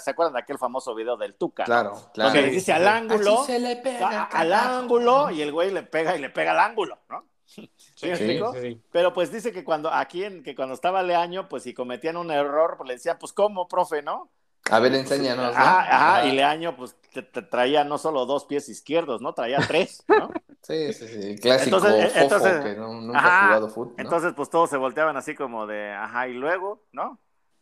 [0.00, 1.62] ¿Se acuerdan de aquel famoso video del Tuca?
[1.62, 2.30] Claro, claro.
[2.30, 6.16] Donde le dice al ángulo, se le pega, al ángulo y el güey le pega
[6.16, 7.24] y le pega al ángulo, ¿no?
[7.44, 11.62] ¿Sí, sí, sí, Pero pues dice que cuando aquí en, que cuando estaba Leaño, pues
[11.62, 14.32] si cometían un error, pues le decían, pues cómo, profe, ¿no?
[14.70, 15.54] A ver, enséñanos.
[15.56, 19.34] Ajá, y Leaño, pues te, traía no solo dos pies izquierdos, ¿no?
[19.34, 20.30] Traía tres, ¿no?
[20.62, 21.36] sí, sí, sí.
[21.36, 23.94] Clásico entonces, entonces que no, nunca ha jugado fútbol.
[23.98, 27.18] Entonces, pues todos se volteaban así como de, ajá, y luego, ¿no?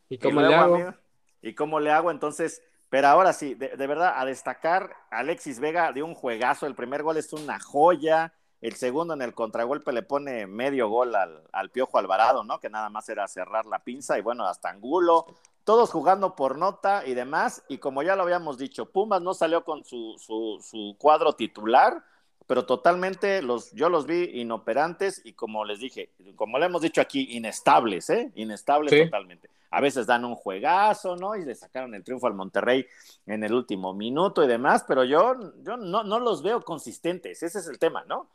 [0.08, 0.94] ¿Y cómo le hago?
[1.42, 2.10] ¿Y cómo le hago?
[2.10, 6.66] Entonces, pero ahora sí, de, verdad, a destacar, Alexis Vega de un juegazo.
[6.66, 8.34] El primer gol es una joya.
[8.60, 12.60] El segundo en el contragolpe le pone medio gol al, al, Piojo Alvarado, ¿no?
[12.60, 15.24] Que nada más era cerrar la pinza y bueno, hasta Angulo
[15.70, 19.62] todos jugando por nota y demás, y como ya lo habíamos dicho, Pumas no salió
[19.62, 22.02] con su, su, cuadro titular,
[22.48, 27.00] pero totalmente los, yo los vi inoperantes y como les dije, como le hemos dicho
[27.00, 28.32] aquí, inestables, ¿eh?
[28.34, 29.48] Inestables totalmente.
[29.70, 31.36] A veces dan un juegazo, ¿no?
[31.36, 32.84] Y le sacaron el triunfo al Monterrey
[33.26, 37.60] en el último minuto y demás, pero yo, yo no, no los veo consistentes, ese
[37.60, 38.26] es el tema, ¿no?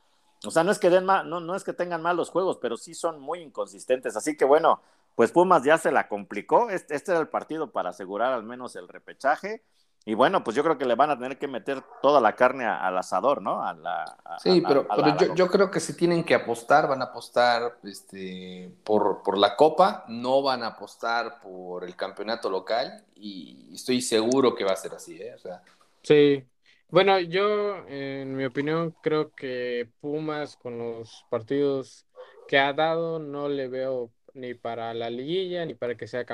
[0.45, 2.78] O sea, no es que den mal, no, no es que tengan malos juegos, pero
[2.78, 4.15] sí son muy inconsistentes.
[4.15, 4.80] Así que bueno,
[5.15, 6.69] pues Pumas ya se la complicó.
[6.69, 9.63] Este, este, era el partido para asegurar al menos el repechaje.
[10.08, 12.65] Y bueno, pues yo creo que le van a tener que meter toda la carne
[12.65, 13.63] al asador, ¿no?
[13.63, 14.86] A la, sí, pero,
[15.34, 20.06] yo, creo que si tienen que apostar, van a apostar este, por, por la Copa,
[20.08, 24.93] no van a apostar por el campeonato local y estoy seguro que va a ser
[24.93, 25.34] así, ¿eh?
[25.34, 25.63] O sea,
[26.04, 26.45] sí,
[26.89, 32.06] bueno, yo en mi opinión creo que Pumas con los partidos
[32.47, 36.26] que ha dado no le veo ni para la liguilla ni para que sea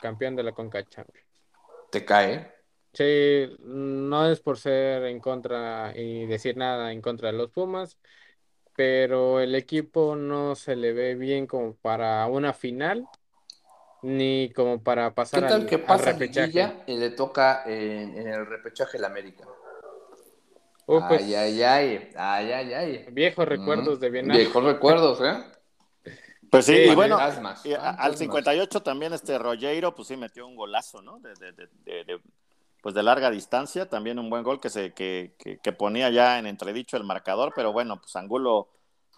[0.00, 1.26] campeón de la Conca Champions.
[1.90, 2.52] ¿Te cae?
[2.92, 7.98] Sí, no es por ser en contra y decir nada en contra de los Pumas,
[8.76, 13.08] pero el equipo no se le ve bien como para una final
[14.02, 16.72] ni como para pasar ¿Qué tal que pasa repechaje.
[16.86, 19.44] y le toca en, en el repechaje el América?
[20.86, 23.06] Uh, pues, ay, ay, ay, ay, ay, ay.
[23.10, 24.36] Viejos recuerdos de Vietnam.
[24.36, 25.42] Viejos recuerdos, ¿eh?
[26.54, 31.18] Pues sí, y bueno, al 58 también este Rollero, pues sí metió un golazo, ¿no?
[31.18, 32.20] De, de, de,
[32.80, 36.38] pues de larga distancia, también un buen gol que se que, que, que, ponía ya
[36.38, 38.68] en entredicho el marcador, pero bueno, pues Angulo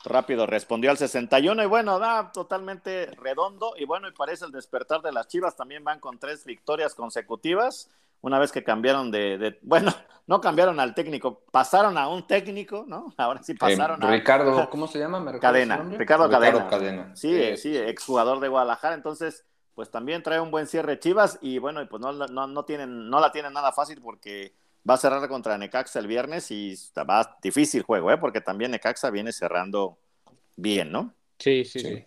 [0.05, 5.03] rápido respondió al 61 y bueno, da totalmente redondo y bueno, y parece el despertar
[5.03, 9.93] de las Chivas, también van con tres victorias consecutivas una vez que cambiaron de, bueno,
[10.27, 13.13] no cambiaron al técnico, pasaron a un técnico, ¿no?
[13.17, 14.11] Ahora sí pasaron a...
[14.11, 15.39] Ricardo, ¿cómo se llama?
[15.39, 17.15] Cadena, Ricardo, Cadena.
[17.15, 21.87] Sí, sí, exjugador de Guadalajara, entonces, pues también trae un buen cierre Chivas y bueno,
[21.89, 24.55] pues no, no, no, tienen, no la tienen nada fácil porque
[24.89, 28.19] va a cerrar contra Necaxa el viernes y va difícil juego, ¿eh?
[28.19, 29.99] Porque también Necaxa viene cerrando
[30.57, 31.13] bien, ¿no?
[31.39, 31.81] sí, sí.
[31.81, 32.05] sí.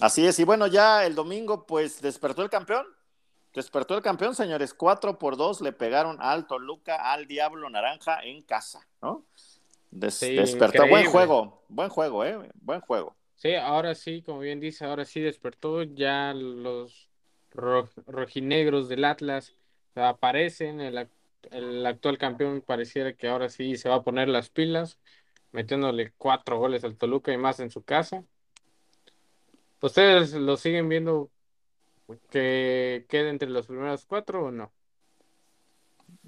[0.00, 2.84] Así es, y bueno, ya el domingo, pues despertó el campeón,
[3.54, 4.72] Despertó el campeón, señores.
[4.72, 9.24] 4 por 2 le pegaron al Toluca, al Diablo Naranja en casa, ¿no?
[9.90, 10.88] despertó.
[10.88, 12.50] Buen juego, buen juego, ¿eh?
[12.54, 13.14] Buen juego.
[13.36, 15.82] Sí, ahora sí, como bien dice, ahora sí despertó.
[15.82, 17.10] Ya los
[18.06, 19.54] rojinegros del Atlas
[19.94, 20.80] aparecen.
[20.80, 21.08] El,
[21.50, 24.98] el actual campeón pareciera que ahora sí se va a poner las pilas,
[25.50, 28.24] metiéndole cuatro goles al Toluca y más en su casa.
[29.82, 31.30] ¿Ustedes lo siguen viendo
[32.30, 34.72] que quede entre los primeros cuatro o no?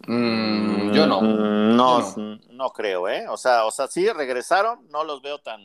[0.07, 1.21] Mm, yo no.
[1.21, 2.71] Mm, no, no.
[2.71, 3.27] creo, ¿eh?
[3.29, 5.61] O sea, o sea, sí regresaron, no los veo tan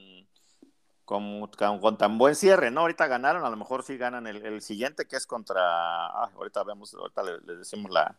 [1.05, 2.81] con, con, tan buen cierre, ¿no?
[2.81, 6.93] Ahorita ganaron, a lo mejor sí ganan el, siguiente que es contra, ah, ahorita vemos,
[6.93, 8.15] ahorita le, decimos la,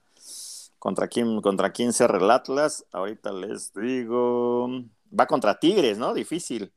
[0.80, 2.86] ¿Contra quién, contra quién cierra el Atlas?
[2.90, 4.66] Ahorita les digo.
[5.18, 6.14] Va contra Tigres, ¿no?
[6.14, 6.72] Difícil.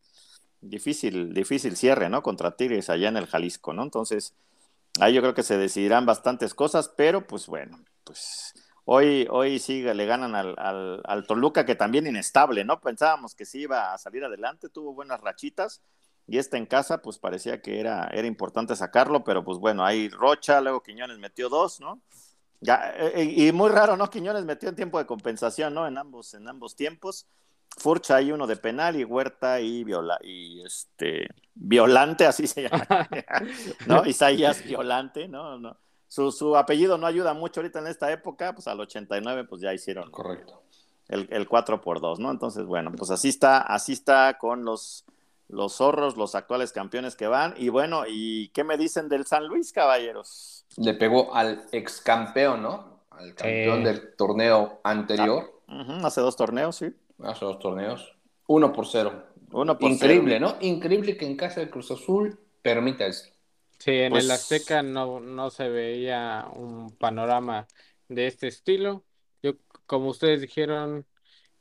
[0.60, 2.22] Difícil, difícil cierre, ¿no?
[2.22, 3.82] Contra Tigres allá en el Jalisco, ¿no?
[3.82, 4.34] Entonces,
[5.00, 8.54] ahí yo creo que se decidirán bastantes cosas, pero pues bueno, pues
[8.86, 10.56] hoy, hoy sí le ganan al,
[11.04, 12.80] al, Toluca, que también inestable, ¿no?
[12.80, 15.82] Pensábamos que sí iba a salir adelante, tuvo buenas rachitas,
[16.28, 20.10] y este en casa, pues parecía que era, era importante sacarlo, pero pues bueno, ahí
[20.10, 22.02] Rocha, luego Quiñones metió dos, ¿no?
[22.66, 24.10] Eh, eh, y muy raro, ¿no?
[24.10, 25.86] Quiñones metió en tiempo de compensación, ¿no?
[25.86, 27.28] En ambos, en ambos tiempos.
[27.78, 33.10] Furcha hay uno de penal y Huerta y Viola y este Violante, así se llama,
[33.88, 34.06] ¿no?
[34.06, 35.58] Isaías Violante, ¿no?
[35.58, 35.78] no.
[36.08, 39.74] Su, su, apellido no ayuda mucho ahorita en esta época, pues al 89 pues ya
[39.74, 40.62] hicieron correcto
[41.08, 42.32] el, el 4 por 2, ¿no?
[42.32, 45.06] Entonces, bueno, pues así está, así está con los
[45.50, 47.54] los zorros, los actuales campeones que van.
[47.58, 50.66] Y bueno, ¿y qué me dicen del San Luis, caballeros?
[50.78, 53.02] Le pegó al ex campeón, ¿no?
[53.12, 53.86] Al campeón eh.
[53.86, 55.62] del torneo anterior.
[55.68, 56.94] Ah, uh -huh, hace dos torneos, sí.
[57.24, 58.16] Hace dos torneos.
[58.48, 59.28] Uno por cero.
[59.52, 60.58] Uno por Increíble, cero.
[60.60, 60.68] ¿no?
[60.68, 63.30] Increíble que en casa de Cruz Azul permita eso.
[63.78, 64.26] Sí, en pues...
[64.26, 67.68] el Azteca no, no se veía un panorama
[68.10, 69.04] de este estilo.
[69.42, 69.54] Yo,
[69.86, 71.06] como ustedes dijeron,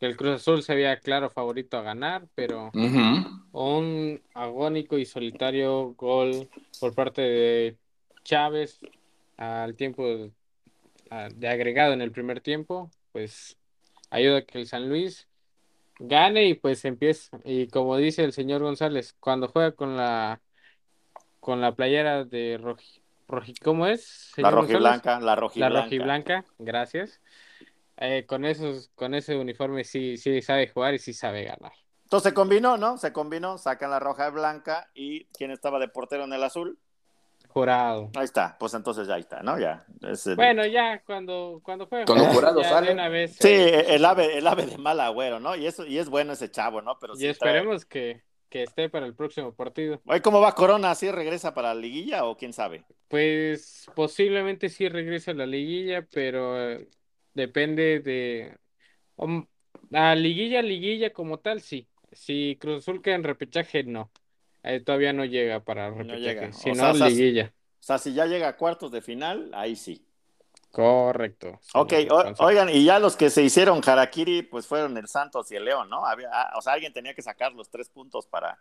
[0.01, 3.45] el Cruz Azul se veía claro favorito a ganar, pero uh -huh.
[3.53, 6.49] un agónico y solitario gol
[6.81, 7.77] por parte de
[8.25, 8.81] Chávez
[9.37, 10.33] al tiempo de,
[11.35, 13.57] de agregado en el primer tiempo, pues
[14.11, 15.29] ayuda a que el San Luis
[16.03, 17.39] gane y pues empieza.
[17.45, 20.41] Y como dice el señor González, cuando juega con la
[21.41, 24.33] con la playera de roji, roji ¿cómo es?
[24.37, 25.75] La rojiblanca, la rojiblanca.
[25.75, 27.21] La rojiblanca, gracias
[28.05, 31.73] eh, con esos, con ese uniforme sí, sí sabe jugar y sí sabe ganar.
[32.05, 32.99] Entonces se combinó, ¿no?
[32.99, 36.79] Se combinó, sacan la roja y blanca y ¿quién estaba de portero en el azul?
[37.53, 38.11] Jurado.
[38.17, 39.59] Ahí está, pues entonces ya está, ¿no?
[39.59, 39.85] Ya.
[40.01, 40.37] El...
[40.37, 42.07] Bueno, ya cuando, cuando juega.
[42.07, 42.93] Cuando jurado sale.
[42.93, 43.95] Una vez, sí, eh...
[43.95, 45.55] el ave, el ave de mal agüero, ¿no?
[45.55, 46.99] Y eso, y es bueno ese chavo, ¿no?
[46.99, 48.15] Pero y sí esperemos trae...
[48.15, 50.01] que, que esté para el próximo partido.
[50.07, 50.95] Oye, ¿cómo va Corona?
[50.95, 52.85] ¿Sí regresa para la liguilla o quién sabe?
[53.09, 56.89] Pues posiblemente sí regrese a la liguilla, pero eh,
[57.35, 58.57] depende de
[59.91, 61.87] la liguilla, liguilla como tal, sí.
[62.13, 64.11] Si Cruz Azul queda en repechaje, no.
[64.63, 66.13] Eh, todavía no llega para repechaje.
[66.13, 66.53] No llega.
[66.53, 67.53] Si no, sea, liguilla.
[67.81, 70.07] O sea, si ya llega a cuartos de final, ahí sí.
[70.71, 71.61] Correcto.
[71.75, 75.57] Ok, o, oigan, y ya los que se hicieron Harakiri, pues fueron el Santos y
[75.57, 76.07] el León, ¿no?
[76.07, 78.59] Había, ah, o sea, alguien tenía que sacar los tres puntos para,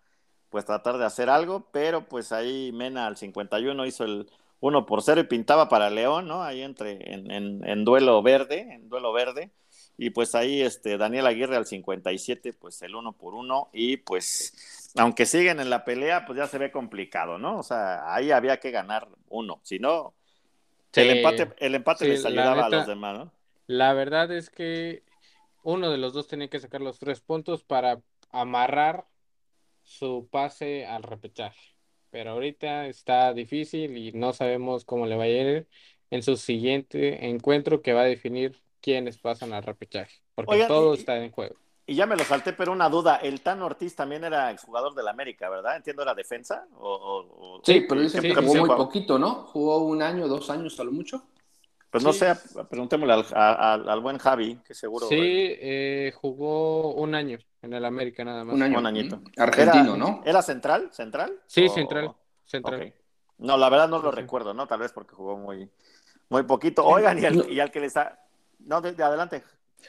[0.50, 5.04] pues, tratar de hacer algo, pero pues ahí Mena al 51 hizo el 1 por
[5.04, 6.44] 0 y pintaba para León, ¿no?
[6.44, 9.52] Ahí entre, en, en, en duelo verde, en duelo verde
[9.98, 14.81] y pues ahí este Daniel Aguirre al 57, pues el uno por uno, y pues
[14.96, 17.60] aunque siguen en la pelea, pues ya se ve complicado, ¿no?
[17.60, 20.14] O sea, ahí había que ganar uno, si no,
[20.92, 23.32] sí, el empate, el empate sí, les ayudaba neta, a los demás, ¿no?
[23.68, 25.04] La verdad es que
[25.64, 28.02] uno de los dos tenía que sacar los tres puntos para
[28.32, 29.06] amarrar
[29.84, 31.76] su pase al repechaje.
[32.10, 35.68] Pero ahorita está difícil y no sabemos cómo le va a ir
[36.10, 40.94] en su siguiente encuentro que va a definir quiénes pasan al repechaje, porque Oigan, todo
[40.94, 41.56] y, está en juego.
[41.92, 45.10] Y ya me lo salté, pero una duda, el Tan Ortiz también era exjugador del
[45.10, 45.76] América, ¿verdad?
[45.76, 46.66] Entiendo, era defensa.
[46.80, 47.62] O, o, o...
[47.66, 49.44] Sí, pero dice sí, que jugó muy poquito, ¿no?
[49.48, 51.22] Jugó un año, dos años a lo mucho.
[51.90, 52.20] Pues no sí.
[52.20, 52.34] sé,
[52.70, 55.06] preguntémosle al, al, al, buen Javi, que seguro.
[55.08, 58.56] Sí, eh, jugó un año en el América nada más.
[58.56, 58.80] Un año.
[58.80, 59.20] Un añito.
[59.36, 60.22] Argentino, ¿Era, ¿no?
[60.24, 60.94] ¿Era central?
[60.94, 61.42] ¿Central?
[61.46, 61.74] Sí, o...
[61.74, 62.16] central.
[62.46, 62.76] central.
[62.76, 62.94] Okay.
[63.40, 64.66] No, la verdad no lo sí, recuerdo, ¿no?
[64.66, 65.70] Tal vez porque jugó muy,
[66.30, 66.86] muy poquito.
[66.86, 68.18] Oigan, y al, y al que les ha...
[68.60, 69.44] No, de, de adelante.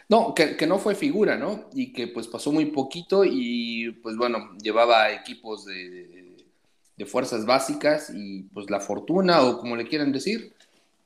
[0.09, 1.69] No, que, que, no fue figura, ¿no?
[1.73, 6.37] Y que pues pasó muy poquito y pues bueno, llevaba equipos de,
[6.97, 10.55] de, fuerzas básicas y pues la fortuna o como le quieran decir,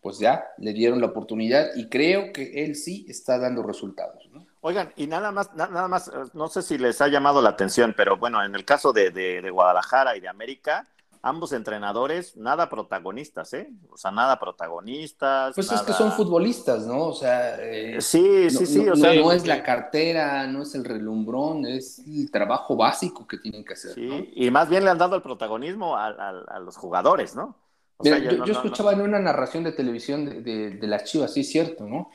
[0.02, 4.46] pues ya le dieron la oportunidad y creo que él sí está dando resultados, ¿no?
[4.60, 8.16] Oigan, y nada más, nada más, no sé si les ha llamado la atención, pero
[8.18, 10.86] bueno, en el caso de, de Guadalajara y de América,
[11.26, 13.68] ambos entrenadores nada protagonistas, ¿eh?
[13.90, 15.54] O sea, nada protagonistas.
[15.54, 15.80] Pues nada...
[15.80, 17.08] es que son futbolistas, ¿no?
[17.08, 18.82] O sea, eh, sí, sí, no, sí.
[18.84, 23.26] No, o sea, no es la cartera, no es el relumbrón, es el trabajo básico
[23.26, 23.94] que tienen que hacer.
[23.94, 24.24] Sí, ¿no?
[24.34, 27.56] y más bien le han dado el protagonismo a, a, a los jugadores, ¿no?
[27.96, 31.04] O Mira, sea, yo, yo, escuchaba en una narración de televisión de, de, de las
[31.04, 32.10] Chivas, sí es cierto, ¿no?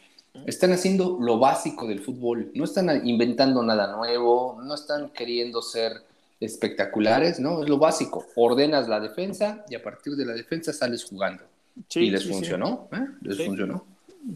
[0.46, 6.06] Están haciendo lo básico del fútbol, no están inventando nada nuevo, no están queriendo ser
[6.42, 7.64] espectaculares, ¿no?
[7.64, 8.26] Es lo básico.
[8.36, 11.44] Ordenas la defensa y a partir de la defensa sales jugando.
[11.88, 13.00] Sí, y les sí, funcionó, sí.
[13.00, 13.08] ¿eh?
[13.22, 13.86] Les funcionó.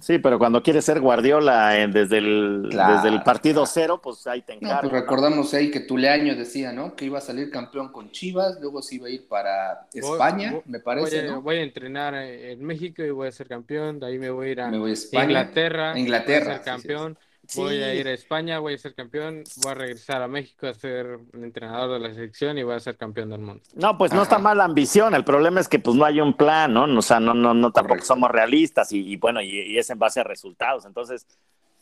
[0.01, 4.53] Sí, pero cuando quieres ser Guardiola desde, el, desde el partido cero, pues ahí te
[4.53, 4.89] encargo.
[4.89, 6.95] pues recordamos ahí que Tuleaño decía, ¿no?
[6.95, 10.79] Que iba a salir campeón con Chivas, luego se iba a ir para España, me
[10.79, 11.29] parece.
[11.29, 14.51] Voy a, entrenar en México y voy a ser campeón, de ahí me voy a
[14.51, 17.17] ir a, Inglaterra, Inglaterra, a ser campeón.
[17.55, 20.73] Voy a ir a España, voy a ser campeón, voy a regresar a México a
[20.73, 23.61] ser entrenador de la selección y voy a ser campeón del mundo.
[23.73, 26.33] No, pues no está mal la ambición, el problema es que pues no hay un
[26.33, 26.85] plan, ¿no?
[26.85, 30.23] O sea, no, no, no tampoco somos realistas y, bueno, y, es en base a
[30.23, 30.85] resultados.
[30.85, 31.27] Entonces,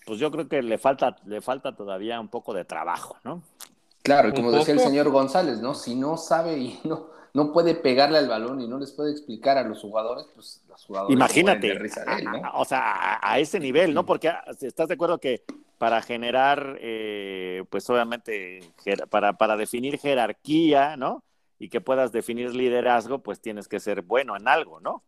[0.05, 3.41] pues yo creo que le falta, le falta todavía un poco de trabajo, ¿no?
[4.03, 5.73] Claro, y como decía el señor González, ¿no?
[5.73, 9.57] Si no sabe y no, no puede pegarle al balón y no les puede explicar
[9.57, 11.15] a los jugadores, pues los jugadores.
[11.15, 11.79] Imagínate,
[12.53, 14.05] o sea, a, ese nivel, ¿no?
[14.05, 15.43] Porque ah, estás de acuerdo que
[15.77, 18.59] para generar, eh, pues obviamente,
[19.09, 21.23] para, para definir jerarquía, ¿no?
[21.57, 25.01] Y que puedas definir liderazgo, pues tienes que ser bueno en algo, ¿no?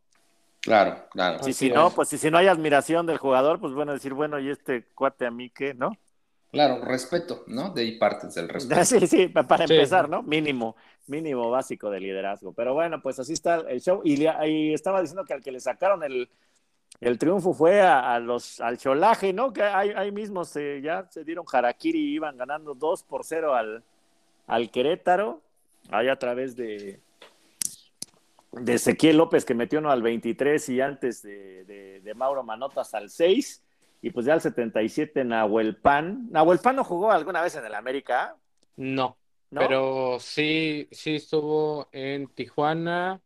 [0.61, 1.43] Claro, claro.
[1.43, 4.39] Si, si no, pues si, si no hay admiración del jugador, pues bueno, decir, bueno,
[4.39, 5.91] ¿y este cuate a mí qué, no?
[6.55, 7.69] Claro, respeto, ¿no?
[7.69, 8.83] De ahí partes del respeto.
[8.85, 10.23] Sí, sí, para empezar, ¿no?
[10.23, 10.75] Mínimo
[11.07, 12.53] mínimo básico de liderazgo.
[12.53, 14.01] Pero bueno, pues así está el show.
[14.03, 14.25] Y,
[14.73, 16.29] estaba diciendo que al que le sacaron el,
[17.17, 19.53] triunfo fue a, los, al cholaje, ¿no?
[19.53, 23.83] Que ahí, mismo se, ya se dieron harakiri y iban ganando 2 por 0 al,
[24.47, 25.41] al Querétaro,
[25.91, 26.99] ahí a través de,
[28.51, 32.93] de Ezequiel López que metió uno al 23 y antes de, de, de Mauro Manotas
[32.93, 33.61] al 6.
[34.01, 36.27] Y pues ya al 77 Nahuel Pan.
[36.29, 38.35] ¿Nahuel Pan no jugó alguna vez en el América?
[38.75, 39.17] No.
[39.49, 43.21] Pero sí, sí estuvo en Tijuana,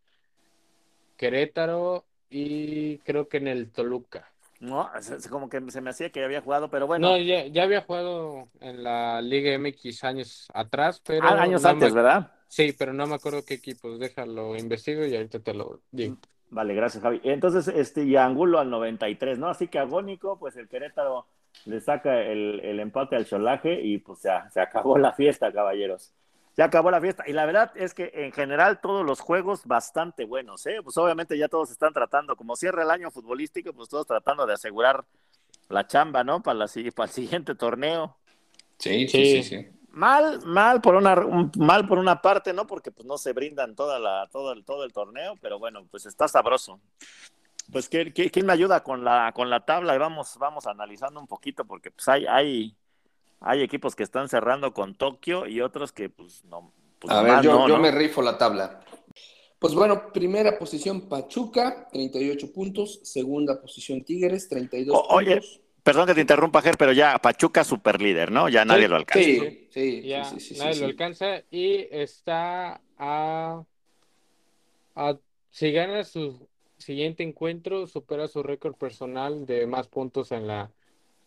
[1.17, 4.31] Querétaro y creo que en el Toluca.
[4.59, 7.09] No, es, como que se me hacía que había jugado, pero bueno.
[7.09, 11.25] No, ya, había jugado en la Liga MX años atrás, pero.
[11.25, 12.31] Ah, años antes, ¿verdad?
[12.47, 13.99] Sí, pero no me acuerdo qué equipos.
[13.99, 16.17] Déjalo, investigo y ahorita te lo digo.
[16.51, 17.21] Vale, gracias, Javi.
[17.23, 19.49] Entonces, este, y Angulo al 93, ¿no?
[19.49, 21.27] Así que agónico, pues el Querétaro
[21.65, 26.13] le saca el, el empate al cholaje y pues ya se acabó la fiesta, caballeros.
[26.55, 27.23] Se acabó la fiesta.
[27.27, 30.79] Y la verdad es que en general todos los juegos bastante buenos, ¿eh?
[30.83, 34.53] Pues obviamente ya todos están tratando, como cierra el año futbolístico, pues todos tratando de
[34.53, 35.05] asegurar
[35.69, 36.41] la chamba, ¿no?
[36.41, 38.17] Para, la, para el siguiente torneo.
[38.77, 41.15] Sí, sí, sí, Mal, mal por una,
[41.57, 42.65] mal por una parte, ¿no?
[42.65, 46.05] Porque pues no se brindan toda la, todo el, todo el torneo, pero bueno, pues
[46.05, 46.79] está sabroso
[47.71, 49.95] pues ¿quién, quién me ayuda con la, con la tabla?
[49.95, 52.75] Y vamos, vamos analizando un poquito, porque pues hay, hay,
[53.39, 56.73] hay equipos que están cerrando con Tokio y otros que pues no.
[56.99, 58.81] Pues, a ver, yo, me rifo la tabla.
[59.57, 63.01] Pues bueno, primera posición Pachuca, 38 puntos.
[63.03, 65.15] Segunda posición Tigres, 32 puntos.
[65.15, 65.41] Oye,
[65.89, 68.47] perdón que te interrumpa, Ger, pero ya Pachuca super líder, ¿no?
[68.47, 69.23] Ya nadie lo alcanza.
[69.23, 70.03] Sí, sí,
[70.39, 73.63] sí, Nadie lo alcanza y está a,
[74.95, 75.17] a.
[75.49, 76.47] Si gana su
[76.77, 80.69] siguiente encuentro supera su récord personal de más puntos en la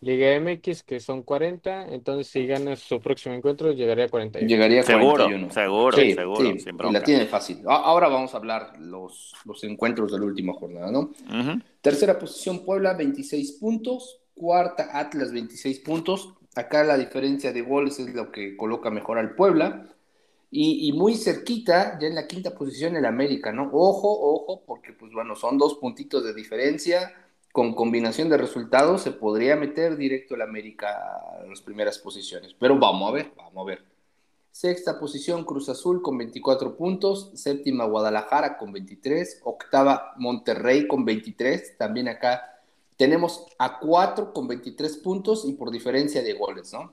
[0.01, 4.48] Liga MX, que son 40, entonces si gana su próximo encuentro llegaría a 41.
[4.48, 6.55] Llegaría a seguro, Seguro, seguro,
[6.90, 7.59] y la tiene fácil.
[7.66, 11.12] Ahora vamos a hablar los, los encuentros de la última jornada, ¿no?
[11.81, 14.21] Tercera posición Puebla, 26 puntos.
[14.35, 16.35] Cuarta Atlas, 26 puntos.
[16.55, 19.88] Acá la diferencia de goles es lo que coloca mejor al Puebla.
[20.55, 23.71] Y, muy cerquita, ya en la quinta posición el América, ¿no?
[23.73, 27.14] Ojo, ojo, porque pues bueno, son dos puntitos de diferencia.
[27.53, 30.90] Con combinación de resultados se podría meter directo el América
[31.42, 32.55] en las primeras posiciones.
[32.59, 33.85] Pero vamos a ver, vamos a ver.
[34.51, 37.31] Sexta posición Cruz Azul con 24 puntos.
[37.35, 39.40] Séptima Guadalajara con 23.
[39.45, 41.79] Octava Monterrey con 23.
[41.79, 42.52] También acá
[42.96, 46.92] tenemos a cuatro con 23 puntos y por diferencia de goles, ¿no?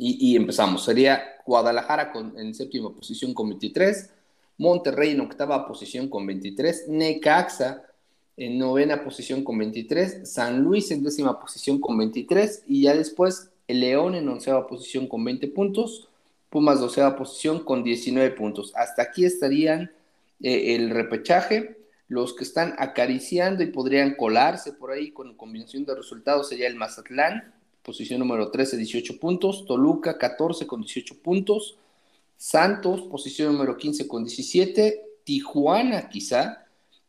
[0.00, 0.84] Y, empezamos.
[0.84, 4.10] Sería Guadalajara con, en séptima posición con 23,
[4.58, 7.82] Monterrey en octava posición con 23, Necaxa
[8.36, 13.50] en novena posición con 23, San Luis en décima posición con 23 y ya después
[13.66, 16.08] León en onceava posición con 20 puntos,
[16.48, 18.72] Pumas doceava posición con 19 puntos.
[18.74, 19.90] Hasta aquí estarían
[20.40, 21.77] eh, el repechaje.
[22.08, 26.74] Los que están acariciando y podrían colarse por ahí con combinación de resultados sería el
[26.74, 27.54] Mazatlán
[27.88, 29.64] posición número 13, 18 puntos.
[29.64, 31.78] Toluca, 14 con 18 puntos.
[32.36, 35.04] Santos, posición número 15 con 17.
[35.24, 36.66] Tijuana, quizá,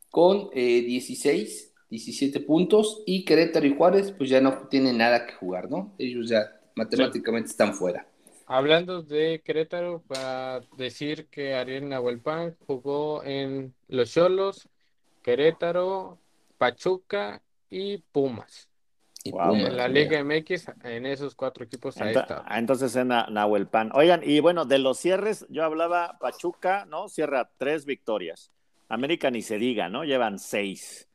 [0.09, 3.03] con 16, eh, 17 puntos.
[3.05, 5.93] Y Querétaro y Juárez, pues ya no tienen nada que jugar, ¿no?
[5.97, 8.07] Ellos ya matemáticamente están fuera.
[8.45, 14.69] Hablando de Querétaro, para decir que Ariel Nahuelpan jugó en Los Cholos,
[15.21, 16.17] Querétaro,
[16.57, 18.69] Pachuca y Pumas
[19.23, 22.43] en la Liga MX, en esos cuatro equipos ahí está.
[22.45, 23.91] Ah, entonces en Nahuel Pan.
[23.93, 27.09] Oigan, y bueno, de los cierres, yo hablaba Pachuca, ¿no?
[27.09, 28.51] Cierra tres victorias.
[28.87, 30.03] América ni se diga, ¿no?
[30.03, 31.07] Llevan seis.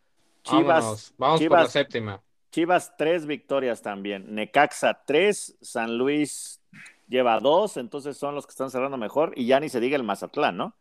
[0.43, 1.15] Chivas.
[1.17, 2.23] vamos por la séptima.
[2.51, 4.35] Chivas, tres victorias también.
[4.35, 5.57] Necaxa, tres.
[5.61, 6.61] San Luis
[7.09, 9.33] lleva dos, entonces son los que están cerrando mejor.
[9.35, 10.77] Y ya ni se diga el Mazatlán, ¿no?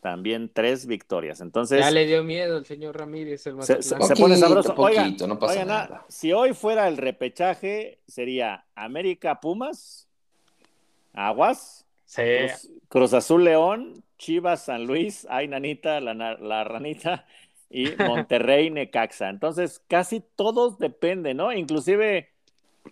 [0.00, 1.40] También tres victorias.
[1.40, 1.80] Entonces.
[1.80, 4.74] Ya le dio miedo el señor Ramírez, el se, pone sabroso.
[4.74, 6.04] Poquito, Oigan, no pasa oigan, ah, nada.
[6.08, 10.08] si hoy fuera el repechaje, sería América Pumas,
[11.12, 12.22] Aguas, Sí.
[12.22, 17.26] Cruz, Cruz Azul León, Chivas San Luis, ay nanita, la, la ranita,
[17.68, 19.28] y Monterrey Necaxa.
[19.28, 21.52] Entonces, casi todos dependen, ¿no?
[21.52, 22.30] Inclusive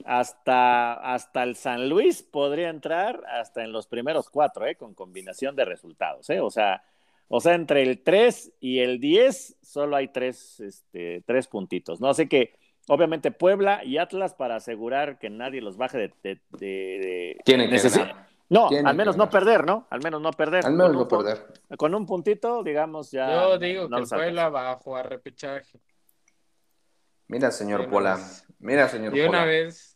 [0.05, 4.75] hasta, hasta el San Luis podría entrar hasta en los primeros cuatro, ¿eh?
[4.75, 6.41] Con combinación de resultados, ¿eh?
[6.41, 6.83] O sea,
[7.29, 12.09] o sea, entre el 3 y el 10 solo hay tres, este, tres puntitos, ¿no?
[12.09, 12.55] Así que,
[12.89, 16.09] obviamente, Puebla y Atlas para asegurar que nadie los baje de...
[16.23, 18.29] de, de- de- Tienen que ganar.
[18.51, 19.87] No, Tienen al menos no perder, ¿no?
[19.91, 20.67] Al menos no perder.
[20.67, 21.47] Al menos no perder.
[21.79, 23.33] Con un puntito, digamos, ya...
[23.33, 24.07] Yo digo no que.
[24.15, 25.81] Puebla va a jugar repechaje.
[27.27, 28.19] Mira, señor una Pola.
[28.59, 29.45] Mira, señor De una Pola.
[29.47, 29.94] vez,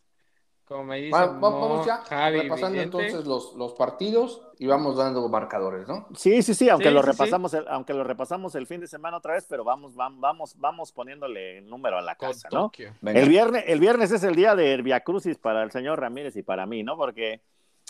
[0.69, 4.43] como me dice Va- va- Mo, vamos ya Javi repasando Vidente, entonces los, los partidos
[4.59, 6.07] y vamos dando marcadores, ¿no?
[6.15, 8.87] Sí, sí, sí, aunque Sí, lo sí, repasamos, el, aunque lo repasamos el fin de
[8.87, 12.71] semana otra vez, pero vamos, vamos, vamos, vamos poniéndole número a la con casa, ¿no?
[13.01, 13.19] Venga.
[13.19, 16.43] El viernes, el viernes es el día de Via Crucis para el señor Ramírez y
[16.43, 16.95] para mí, ¿no?
[16.95, 17.41] Porque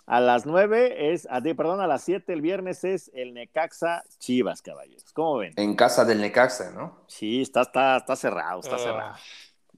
[0.06, 4.62] a las nueve es, a- perdón, a las siete el viernes es el Necaxa Chivas,
[4.62, 5.12] caballeros.
[5.14, 5.54] ¿Cómo ven?
[5.58, 7.02] En casa del Necaxa, ¿no?
[7.08, 9.16] Sí, está, está, está cerrado, está Ah, cerrado.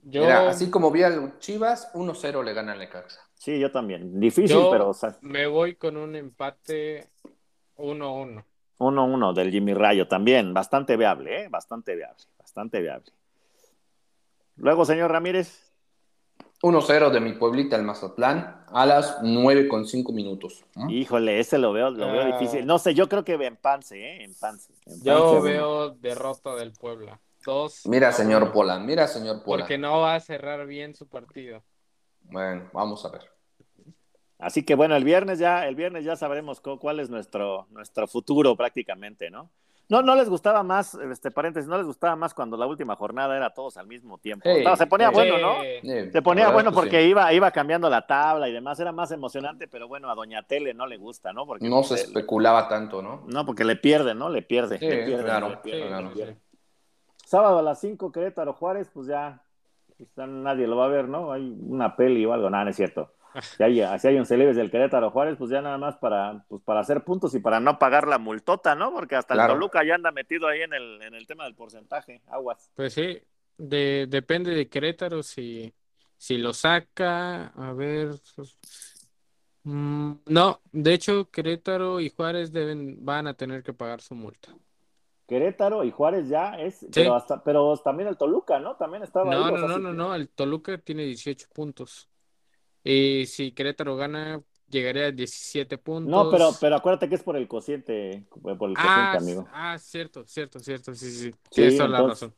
[0.02, 3.20] Yo, Mira, así como vi al Chivas, 1-0 le gana al Necaxa.
[3.34, 4.18] Sí, yo también.
[4.20, 7.08] Difícil, yo pero o sea, me voy con un empate
[7.76, 8.44] 1-1.
[8.78, 11.48] 1-1 del Jimmy Rayo también, bastante viable, ¿eh?
[11.48, 13.12] Bastante viable, bastante viable.
[14.56, 15.72] Luego, señor Ramírez.
[16.62, 20.64] 1-0 de mi pueblita, el Mazatlán, a las 9 con 5 minutos.
[20.76, 20.88] ¿no?
[20.90, 22.38] Híjole, ese lo veo, lo veo Ah.
[22.38, 22.64] difícil.
[22.66, 24.22] No sé, yo creo que en Pance, ¿eh?
[24.24, 24.72] En Pance.
[25.02, 27.20] Yo veo derrota del Puebla.
[27.44, 27.86] Dos.
[27.86, 29.64] Mira, señor uno, Pola, mira, señor Pola.
[29.64, 31.62] Porque no va a cerrar bien su partido.
[32.24, 33.22] Bueno, vamos a ver.
[34.38, 38.08] Así que bueno, el viernes ya, el viernes ya sabremos cu- cuál es nuestro, nuestro
[38.08, 39.50] futuro prácticamente, ¿no?
[39.88, 43.36] No, no les gustaba más, este paréntesis, no les gustaba más cuando la última jornada
[43.36, 44.48] era todos al mismo tiempo.
[44.48, 45.14] Hey, se ponía hey.
[45.14, 46.10] bueno, ¿no?
[46.12, 47.08] Se ponía bueno porque sí.
[47.08, 50.72] iba, iba cambiando la tabla y demás, era más emocionante, pero bueno, a Doña Tele
[50.72, 51.44] no le gusta, ¿no?
[51.46, 53.24] Porque No se le- especulaba tanto, ¿no?
[53.28, 54.30] no, porque le pierde, ¿no?
[54.30, 55.48] Le pierde, Sí, le pierde, claro.
[55.50, 56.02] le pierde, sí, claro.
[56.04, 56.36] le sí, pierde.
[57.32, 59.42] Sábado a las 5, Querétaro Juárez, pues ya,
[59.96, 61.32] pues nadie lo va a ver, ¿no?
[61.32, 63.10] Hay una peli o algo, nada, no es cierto.
[63.56, 66.62] Si hay, si hay un celebes del Querétaro Juárez, pues ya nada más para, pues
[66.62, 68.92] para hacer puntos y para no pagar la multota, ¿no?
[68.92, 69.54] Porque hasta Claro.
[69.54, 72.70] el Toluca ya anda metido ahí en el, en el tema del porcentaje, aguas.
[72.74, 73.18] Pues sí,
[73.56, 75.72] de, depende de Querétaro si,
[76.18, 77.46] si lo saca.
[77.46, 78.10] A ver.
[79.62, 84.54] mm, no, de hecho, Querétaro y Juárez deben, van a tener que pagar su multa.
[85.32, 88.76] Querétaro y Juárez ya es, pero, hasta, pero también el Toluca, ¿no?
[88.76, 92.08] También estaba No, ahí, no, no, no, que- no, el Toluca tiene 18 puntos.
[92.84, 96.10] Y si Querétaro gana, llegaría a 17 puntos.
[96.10, 99.48] No, pero, pero acuérdate que es por el cociente, por el cociente, Ah, amigo.
[99.52, 101.30] ah, cierto, cierto, cierto, sí, sí, sí.
[101.30, 102.36] Sí, Tienes toda la entonces- razón.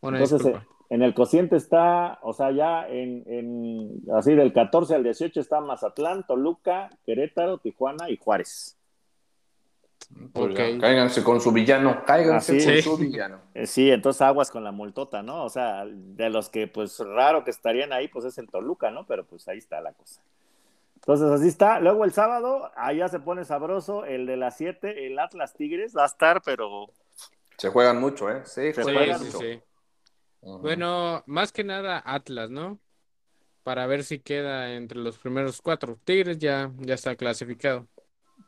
[0.00, 0.66] Una Entonces, disculpa.
[0.66, 5.38] eh, en el cociente está, o sea, ya en, en así del 14 al 18
[5.40, 8.78] está Mazatlán, Toluca, Querétaro, Tijuana y Juárez.
[10.32, 10.58] Pues Ok.
[10.58, 13.40] ya, cáiganse con su villano, cáiganse Así con su villano.
[13.54, 15.44] Eh, sí, entonces aguas con la multota, ¿no?
[15.44, 19.06] O sea, de los que pues raro que estarían ahí, pues es el Toluca, ¿no?
[19.06, 20.20] Pero pues ahí está la cosa.
[20.96, 21.80] Entonces así está.
[21.80, 26.02] Luego el sábado, allá se pone sabroso, el de las 7, el Atlas Tigres, va
[26.02, 26.90] a estar, pero
[27.56, 28.42] Se juegan mucho, ¿eh?
[28.44, 29.38] Sí, Se Sí, juegan juegan sí, mucho.
[29.40, 29.62] sí.
[30.42, 30.58] Ujú.
[30.58, 32.78] Bueno, más que nada Atlas, ¿no?
[33.62, 35.98] Para ver si queda entre los primeros cuatro.
[36.04, 37.86] Tigres ya, ya está clasificado.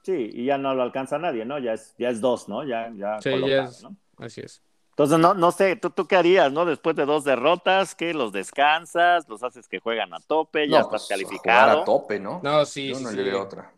[0.03, 1.59] Sí, y ya no lo alcanza nadie, ¿no?
[1.59, 2.65] Ya es, ya es dos, ¿no?
[2.65, 3.97] Ya, ya Sí, ya es- ¿no?
[4.19, 4.63] Así es.
[4.91, 6.67] Entonces, no, no sé, ¿tú, ¿tú qué harías, no?
[6.67, 10.83] Después de dos derrotas, que los descansas, los haces que juegan a tope, ya No,
[10.83, 11.71] estás pues, a jugar calificado.
[11.71, 12.43] a tope, ¿no?
[12.43, 13.17] No, sí, Yo sí, no sí.
[13.17, 13.73] le veo otra.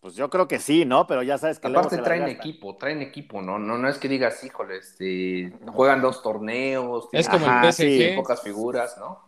[0.00, 1.06] Pues yo creo que sí, ¿no?
[1.06, 3.58] Pero ya sabes que Aparte traen equipo, traen equipo, ¿no?
[3.58, 7.72] No, no es que digas, híjole, este, juegan dos torneos, Es tienen como Ajá, el
[7.72, 9.27] sí, pocas figuras, ¿no?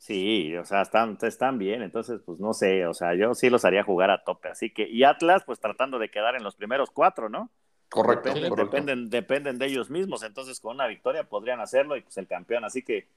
[0.00, 3.66] Sí, o sea, están, están bien, entonces, pues no sé, o sea, yo sí los
[3.66, 4.48] haría jugar a tope.
[4.48, 7.50] Así que, y Atlas, pues tratando de quedar en los primeros cuatro, ¿no?
[7.90, 8.76] Correcto, Dependen, correcto.
[8.76, 12.64] dependen, dependen de ellos mismos, entonces con una victoria podrían hacerlo y pues el campeón.
[12.64, 13.08] Así que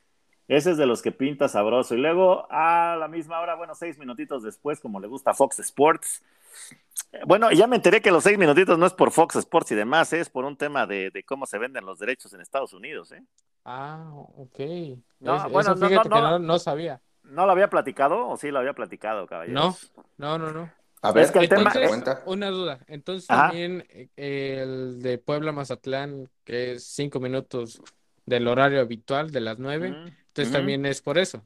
[0.50, 1.96] ese es de los que pinta sabroso.
[1.96, 6.24] Y luego a la misma hora, bueno, seis minutitos después, como le gusta Fox Sports.
[7.14, 9.76] Eh, Bueno, ya me enteré que los seis minutitos no es por Fox Sports y
[9.76, 13.12] demás, es por un tema de, de cómo se venden los derechos en Estados Unidos,
[13.14, 13.24] ¿eh?
[13.66, 14.60] Ah, ok.
[15.20, 16.30] No, Es- bueno, eso no, fíjate no, que no.
[16.32, 17.02] no, no sabía.
[17.24, 19.60] ¿No lo había platicado o sí lo había platicado, caballero?
[19.60, 19.78] No,
[20.18, 20.72] no, no, no.
[21.02, 22.24] A ver, Es que el tema- cuenta, es- cuenta.
[22.26, 22.80] Una duda.
[22.88, 23.48] Entonces Ajá.
[23.48, 27.82] también eh, el de Puebla Mazatlán, que es cinco minutos
[28.26, 30.08] del horario habitual de las nueve, Mm.
[30.28, 31.44] Entonces también es por eso.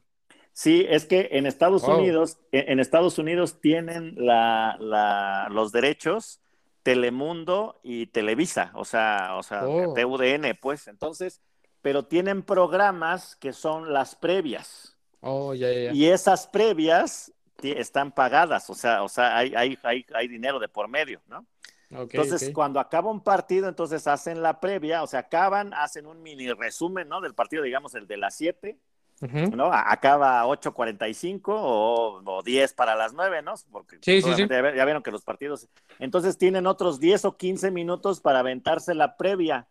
[0.54, 1.84] Sí, es que en Estados.
[1.84, 6.40] Unidos, en en Estados Unidos tienen la, la- los derechos
[6.84, 9.94] Telemundo y Televisa, o sea, o sea, Oh.
[9.94, 11.42] TUDN, pues, entonces,
[11.88, 14.98] pero tienen programas que son las previas.
[15.22, 15.92] Oh, ya, ya, ya.
[15.94, 17.32] Y esas previas
[17.64, 21.46] están pagadas, o sea, o sea, hay, hay, hay, hay dinero de por medio, ¿no?
[21.90, 26.52] Entonces, cuando acaba un partido, entonces hacen la previa, o sea, acaban, hacen un mini
[26.52, 27.22] resumen, ¿no?
[27.22, 28.78] Del partido, digamos, el de las 7,
[29.22, 29.56] Ujú.
[29.56, 29.72] ¿no?
[29.72, 33.54] A- Acaba a 8.45 o, o 10 para las 9, ¿no?
[33.72, 35.70] Porque Sí, sí, Ya, ve- ya vieron que los partidos...
[36.00, 39.68] Entonces tienen otros 10 o 15 minutos para aventarse la previa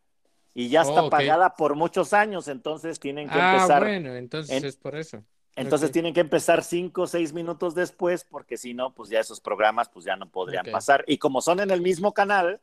[0.57, 3.83] y ya está Oh, pagada por muchos años, entonces tienen que Ah, empezar...
[3.83, 5.25] bueno, entonces en- es por eso.
[5.57, 9.41] Entonces tienen que empezar cinco o seis minutos después, porque si no, pues ya esos
[9.41, 11.05] programas pues ya no podrían pasar.
[11.07, 12.61] Y como son en el mismo canal,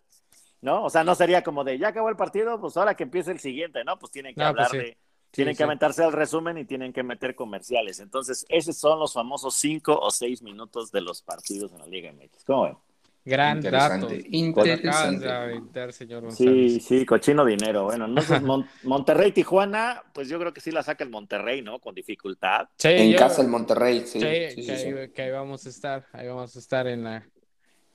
[0.61, 0.83] ¿no?
[0.85, 3.39] O sea, no sería como de ya acabó el partido, pues ahora que empiece el
[3.39, 3.99] siguiente, ¿no?
[3.99, 4.77] Pues tienen que No, hablar pues sí.
[4.77, 4.97] de,
[5.33, 5.65] tienen Sí, que sí.
[5.65, 7.99] aventarse al resumen y tienen que meter comerciales.
[7.99, 12.09] Entonces, esos son los famosos cinco o seis minutos de los partidos en la Liga
[12.09, 12.43] MX.
[12.45, 12.77] ¿Cómo ven?
[13.25, 14.09] Gran dato.
[14.31, 16.85] Interesante, aventar, señor Sí, González.
[16.85, 17.85] sí, cochino dinero.
[17.85, 21.79] Bueno, entonces Mon- Monterrey, Tijuana, pues yo creo que sí la saca el Monterrey, ¿no?
[21.79, 22.67] Con dificultad.
[22.77, 24.19] Sí, En yo- casa el Monterrey, sí.
[24.19, 24.87] sí, sí, que, sí.
[24.87, 26.05] Ahí, que ahí vamos a estar.
[26.11, 27.25] Ahí vamos a estar en la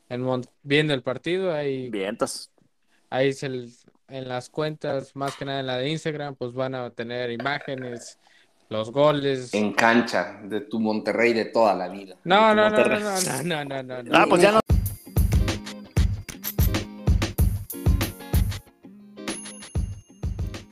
[0.09, 1.53] en Mon- viendo el partido.
[1.53, 2.51] Ahí, Bien, entonces
[3.11, 3.71] ahí se el-
[4.09, 8.19] en las cuentas, más que nada en la de Instagram, pues van a tener imágenes,
[8.71, 9.53] los goles.
[9.53, 12.17] En cancha de tu Monterrey de toda la vida.
[12.25, 14.11] No, no, no, no, no, no, no, no, no.
[14.17, 14.61] Ah, pues ya no.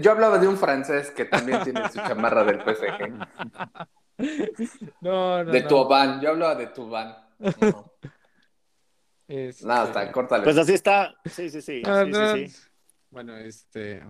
[0.00, 3.12] Yo hablaba de un francés que también tiene su chamarra del PSG.
[5.00, 5.68] No, no, De no.
[5.68, 7.16] Tuban, yo hablaba de Tuban.
[9.28, 10.44] Este, Nada, está, córtale.
[10.44, 11.12] Pues así está.
[11.24, 11.82] Sí, sí, sí.
[11.84, 12.34] ah, sí, no.
[12.36, 12.62] sí, sí.
[13.10, 14.00] Bueno, este.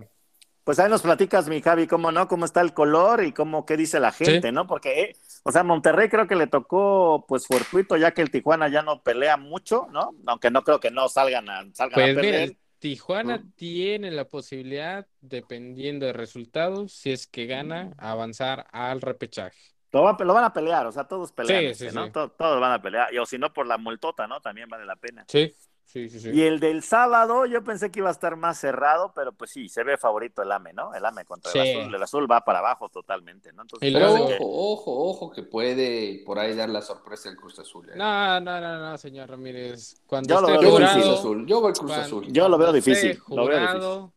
[0.63, 3.77] Pues ahí nos platicas, mi Javi, cómo no, cómo está el color y cómo qué
[3.77, 4.53] dice la gente, Sí.
[4.53, 4.67] ¿no?
[4.67, 8.67] Porque, eh, o sea, Monterrey creo que le tocó, pues, fortuito, ya que el Tijuana
[8.67, 10.13] ya no pelea mucho, ¿no?
[10.27, 12.41] Aunque no creo que no salgan a, salgan a Pues mira, perder.
[12.49, 13.51] el Tijuana Mm.
[13.55, 19.57] tiene la posibilidad, dependiendo de resultados, si es que gana, avanzar al repechaje.
[19.91, 22.05] Lo, va- lo van a pelear, o sea, todos pelean, Sí, este, sí, ¿no?
[22.05, 22.11] sí.
[22.11, 24.41] Todos van a pelear, y o si no, por la multota, ¿no?
[24.41, 25.25] También vale la pena.
[25.27, 25.53] Sí,
[25.87, 26.29] sí, sí, sí.
[26.31, 29.67] Y el del sábado, yo pensé que iba a estar más cerrado, pero pues sí,
[29.69, 30.93] se ve favorito el AME, ¿no?
[30.93, 31.57] El AME contra Sí.
[31.59, 31.95] el azul.
[31.95, 33.63] El azul va para abajo totalmente, ¿no?
[33.63, 37.35] Entonces, Y Pero que- ojo, ojo, ojo, que puede por ahí dar la sorpresa el
[37.37, 37.89] Cruz Azul.
[37.89, 37.93] ¿eh?
[37.95, 39.95] No, no, no, no, señor Ramírez.
[40.05, 41.01] Cuando Yo lo esté veo Yo voy difícil.
[41.01, 42.27] Cruz jurado, Azul, yo voy Cruz Azul.
[42.31, 44.13] Yo lo veo difícil, lo veo jurado,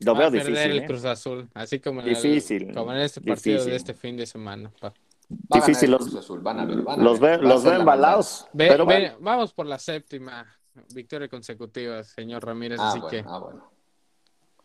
[0.00, 0.86] lo veo a perder difícil, el ¿eh?
[0.86, 3.70] Cruz Azul, así como en, el- Difícil, como en este partido difícil.
[3.70, 4.70] de este fin de semana.
[4.80, 4.92] pa.
[5.30, 7.40] Va a ganar Difícil, el Cruz Azul, van a ver, van a Los ver.
[7.40, 8.46] ve, a los ve la embalados.
[8.52, 10.46] Ve- pero ve- bueno, vamos por la séptima
[10.94, 13.70] victoria consecutiva, señor Ramírez, Ah, así bueno, que ah, bueno.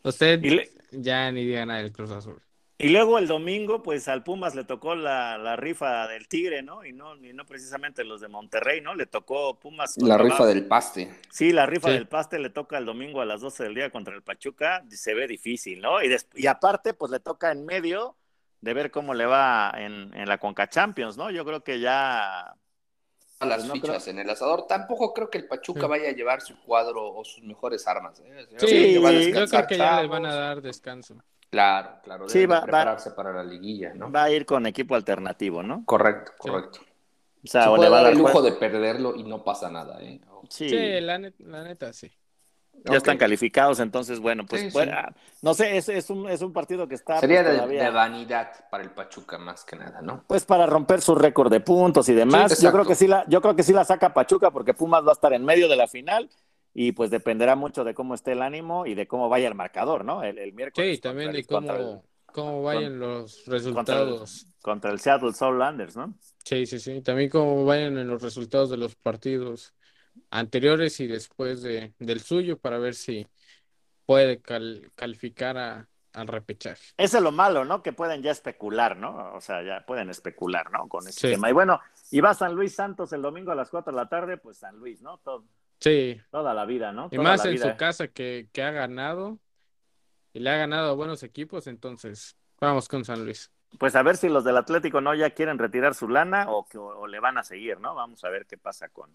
[0.04, 2.42] usted le- ya ni diga nada del Cruz Azul.
[2.82, 6.86] Y luego el domingo, pues al Pumas le tocó la, la rifa del Tigre, ¿no?
[6.86, 8.96] Y no, y no precisamente los de Monterrey, ¿no?
[8.96, 9.98] Le tocó Pumas.
[9.98, 11.14] La rifa del paste.
[11.30, 11.96] Sí, la rifa Sí.
[11.96, 14.86] del paste le toca el domingo a las 12 del día contra el Pachuca.
[14.92, 16.02] Se ve difícil, ¿no?
[16.02, 18.16] Y, des- y aparte, pues le toca en medio
[18.62, 21.30] de ver cómo le va en, en la Conca Champions, ¿no?
[21.32, 22.56] Yo creo que ya.
[23.42, 24.68] A las Pues no fichas en el asador.
[24.68, 25.88] Tampoco creo que el Pachuca Sí.
[25.88, 28.20] vaya a llevar su cuadro o sus mejores armas.
[28.20, 28.48] ¿eh?
[28.52, 30.10] Yo Sí, creo que va a yo creo que ya les chavos.
[30.10, 31.16] van a dar descanso.
[31.50, 32.28] Claro, claro.
[32.30, 34.12] Sí, va- va- prepararse para la liguilla, ¿no?
[34.12, 35.84] va a ir con equipo alternativo, ¿no?
[35.86, 36.50] Correcto, Sí.
[36.50, 36.80] correcto.
[37.44, 39.44] O sea, Se o puede le va a dar el lujo de perderlo y no
[39.44, 40.20] pasa nada, ¿eh?
[40.50, 40.70] Sí.
[40.70, 42.12] Sí, la, net- la neta, sí.
[42.86, 45.14] Ya están calificados, entonces, bueno, pues, Sí, bueno, sí.
[45.42, 48.84] no sé, es, es, un, es un partido que está Sería pues, de, vanidad para
[48.84, 50.24] el Pachuca más que nada, ¿no?
[50.28, 52.54] pues para romper su récord de puntos y demás.
[52.58, 55.04] Sí, yo creo que sí la, yo creo que sí la saca Pachuca porque Pumas
[55.06, 56.30] va a estar en medio de la final
[56.74, 60.06] y pues dependerá mucho de cómo esté el ánimo y de cómo vaya el marcador,
[60.06, 60.24] ¿no?
[60.24, 60.96] El, el miércoles.
[60.96, 62.04] Sí, también contra de el- contra el- cómo,
[62.34, 64.46] cómo vayan los resultados.
[64.62, 66.14] contra el Seattle Soundlanders, ¿no?
[66.44, 67.02] Sí, sí, sí.
[67.02, 69.74] También cómo vayan en los resultados de los partidos
[70.30, 73.28] anteriores y después de, del suyo para ver si
[74.06, 76.94] puede cal- calificar a, al repechaje.
[76.98, 77.84] Ese es lo malo, ¿no?
[77.84, 79.34] Que pueden ya especular, ¿no?
[79.36, 80.88] O sea, ya pueden especular, ¿no?
[80.88, 81.34] Con ese Sí.
[81.34, 81.50] tema.
[81.50, 81.80] Y bueno,
[82.12, 84.78] y va San Luis Santos el domingo a las 4 de la tarde, pues San
[84.78, 85.18] Luis, ¿no?
[85.20, 85.46] Todo-
[85.82, 87.08] Sí, toda la vida, ¿no?
[87.12, 87.72] y Toda más la en vida.
[87.72, 89.40] su casa que, que ha ganado
[90.34, 93.50] y le ha ganado a buenos equipos, entonces Vamos con San Luis.
[93.78, 96.78] Pues a ver si los del Atlético no ya quieren retirar su lana o, que,
[96.78, 97.96] o le van a seguir, ¿no?
[97.96, 99.10] Vamos a ver qué pasa con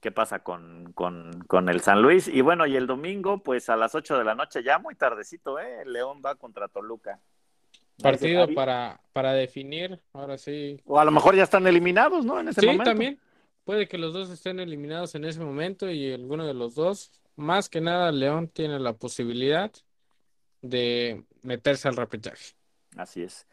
[0.00, 2.28] qué pasa con, con, con, el San Luis.
[2.28, 5.58] Y bueno, y el domingo, pues a las 8 de la noche, ya muy tardecito,
[5.58, 5.84] ¿eh?
[5.84, 7.20] León va contra Toluca.
[8.02, 10.80] Partido para, para definir, ahora sí.
[10.86, 12.40] O a lo mejor ya están eliminados, ¿no?
[12.40, 12.84] En ese sí, momento.
[12.84, 13.20] también.
[13.64, 17.12] Puede que los dos estén eliminados en ese momento y alguno de los dos.
[17.36, 19.70] Más que nada, León tiene la posibilidad
[20.62, 22.54] de meterse al repechaje.
[22.96, 23.46] Así es.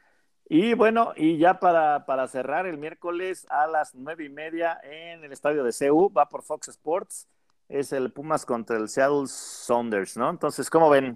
[0.49, 5.23] Y bueno, y ya para, para cerrar el miércoles a las nueve y media en
[5.23, 7.27] el estadio de CU, va por Fox Sports,
[7.67, 10.29] es el Pumas contra el Seattle Sounders, ¿no?
[10.29, 11.15] Entonces, ¿cómo ven?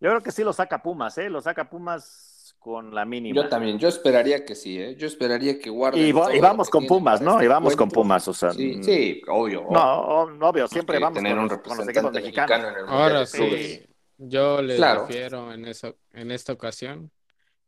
[0.00, 1.28] Yo creo que sí lo saca Pumas, ¿eh?
[1.28, 3.34] Lo saca Pumas con la mínima.
[3.42, 4.94] Yo también, yo esperaría que sí, ¿eh?
[4.96, 6.00] Yo esperaría que guarden.
[6.00, 7.32] Y, y vamos con Pumas, ¿no?
[7.32, 8.52] Este y vamos con Pumas, o sea.
[8.52, 9.66] Sí, sí obvio.
[9.70, 12.66] No, obvio, siempre vamos tener con, un los, con los representante equipos mexicanos.
[12.66, 13.86] mexicano en el Ahora sí,
[14.18, 15.00] yo le Claro.
[15.06, 17.10] refiero en, eso, en esta ocasión.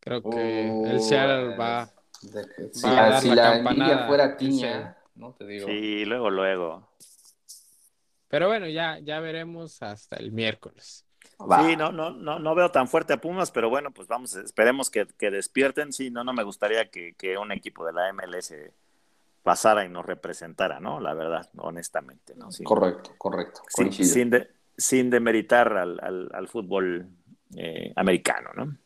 [0.01, 1.91] Creo que el Seattle va.
[2.23, 2.41] de
[2.85, 5.67] a la, dar si la la campanada, fuera tiña, no te digo.
[5.67, 6.89] Sí, luego, luego.
[8.29, 11.05] Pero bueno, ya, ya veremos hasta el miércoles.
[11.41, 11.63] Va.
[11.63, 14.89] Sí, no, no, no, no veo tan fuerte a Pumas, pero bueno, pues vamos, esperemos
[14.91, 15.93] que, que despierten.
[15.93, 18.73] Sí, no, no me gustaría que, que un equipo de la MLS
[19.43, 21.01] pasara y nos representara, ¿no?
[21.01, 22.53] La verdad, honestamente, ¿no?
[22.53, 23.63] Sin, Correcto, correcto.
[23.69, 27.09] sin, sin, de- sin demeritar al, al, al fútbol
[27.57, 28.77] eh, americano, ¿no?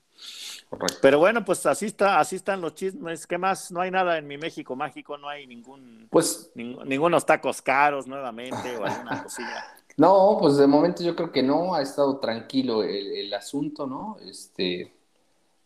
[0.78, 0.98] Correcto.
[1.02, 3.26] Pero bueno, pues así está, así están los chismes.
[3.26, 3.70] ¿Qué más?
[3.72, 8.06] No hay nada en mi México mágico, no hay ningún, Pues ning- ningunos tacos caros
[8.06, 9.64] nuevamente o alguna cosilla.
[9.96, 14.16] no, pues de momento yo creo que no, ha estado tranquilo el, el asunto, ¿no?
[14.28, 14.92] Este,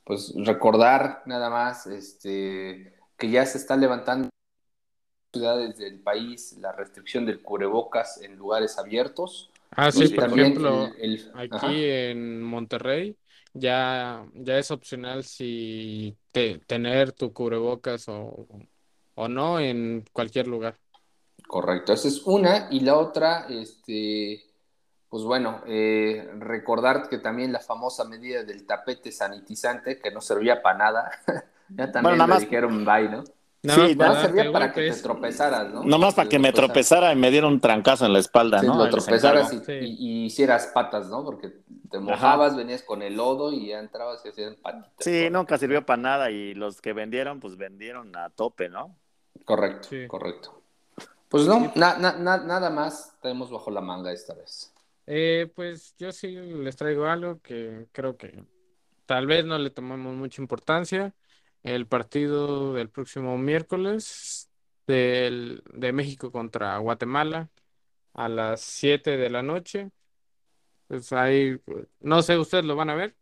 [0.05, 6.73] pues recordar nada más, este, que ya se está levantando en ciudades del país la
[6.73, 9.51] restricción del cubrebocas en lugares abiertos.
[9.71, 11.73] Ah, Y sí, por ejemplo, el- el- aquí ajá.
[11.73, 13.17] en Monterrey
[13.59, 18.47] ya, ya es opcional si te- tener tu cubrebocas o,
[19.15, 20.79] o no en cualquier lugar.
[21.47, 22.69] Correcto, esa es una.
[22.71, 24.43] Y la otra, este,
[25.09, 30.63] pues bueno, eh, recordar que también la famosa medida del tapete sanitizante, que no servía
[30.63, 31.11] para nada,
[31.71, 33.25] ya también nada le más- dijeron bye, ¿no?
[33.63, 35.83] Nada Sí, Nada servía para que te tropezaras, ¿no?
[35.83, 38.77] Nomás para que me tropezara y me diera un trancazo en la espalda, Sí, ¿no?
[38.77, 39.73] lo tropezaras y, Sí.
[39.73, 41.25] y- y hicieras patas, ¿no?
[41.25, 41.53] Porque
[41.91, 44.93] te mojabas, venías con el lodo y ya entrabas y hacían patitas.
[45.01, 48.95] Sí, nunca sirvió para nada y los que vendieron, pues vendieron a tope, ¿no?
[49.45, 50.07] Correcto, Sí.
[50.07, 50.63] correcto.
[51.29, 54.73] Pues no, na- na- na- nada más tenemos bajo la manga esta vez.
[55.07, 58.45] Eh, pues yo sí les traigo algo que creo que
[59.05, 61.13] tal vez no le tomamos mucha importancia.
[61.63, 64.49] El partido del próximo miércoles
[64.87, 67.49] del, de México contra Guatemala
[68.15, 69.91] a las 7 de la noche.
[70.87, 71.61] Pues ahí,
[72.01, 73.15] no sé, ¿ustedes lo van a ver?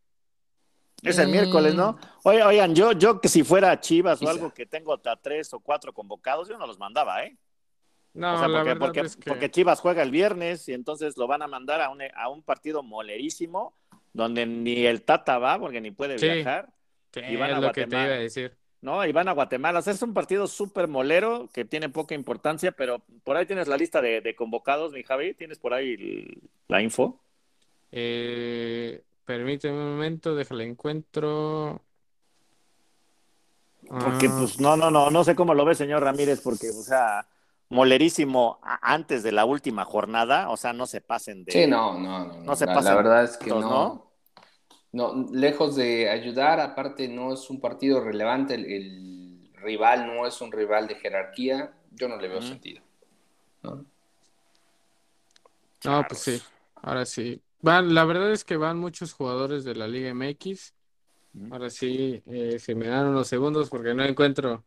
[1.03, 1.31] Es el Mm.
[1.33, 1.99] miércoles, ¿no?
[2.25, 5.61] Oye, oigan, yo, yo que si fuera Chivas o algo que tengo hasta tres o
[5.61, 7.37] cuatro convocados, yo no los mandaba, ¿eh?
[8.15, 10.73] No, o sea, la porque, verdad porque, es que porque Chivas juega el viernes y
[10.73, 13.77] entonces lo van a mandar a un, a un partido molerísimo
[14.15, 16.25] donde ni el Tata va porque ni puede Sí.
[16.27, 16.73] viajar,
[17.13, 18.07] Sí, y van a lo que te Guatemala.
[18.07, 18.57] iba a decir.
[18.83, 19.05] ¿no?
[19.05, 19.79] Y van a Guatemala.
[19.81, 23.67] O sea, es un partido súper molero que tiene poca importancia, pero por ahí tienes
[23.69, 25.35] la lista de, de convocados, mi Javi.
[25.35, 27.21] ¿Tienes por ahí el- la info?
[27.91, 31.83] Eh, permíteme un momento, déjale encuentro.
[33.89, 36.83] Porque, Ah, pues, no, no, no, no sé cómo lo ve, señor Ramírez, porque, o
[36.83, 37.27] sea,
[37.69, 41.53] molerísimo antes de la última jornada, o sea, no se pasen de...
[41.53, 42.37] Sí, no, no, no.
[42.43, 44.06] No se la, pasen la verdad es que todos, no, no.
[45.33, 50.53] Lejos de ayudar, aparte no es un partido relevante, el, el rival no es un
[50.53, 52.83] rival de jerarquía, yo no le veo sentido.
[53.63, 53.85] ¿no?
[55.85, 56.43] No, pues sí,
[56.77, 57.41] ahora sí.
[57.61, 60.75] Van, la verdad es que van muchos jugadores de la Liga MX.
[61.51, 64.65] Ahora sí, eh, se me dan unos segundos porque no encuentro,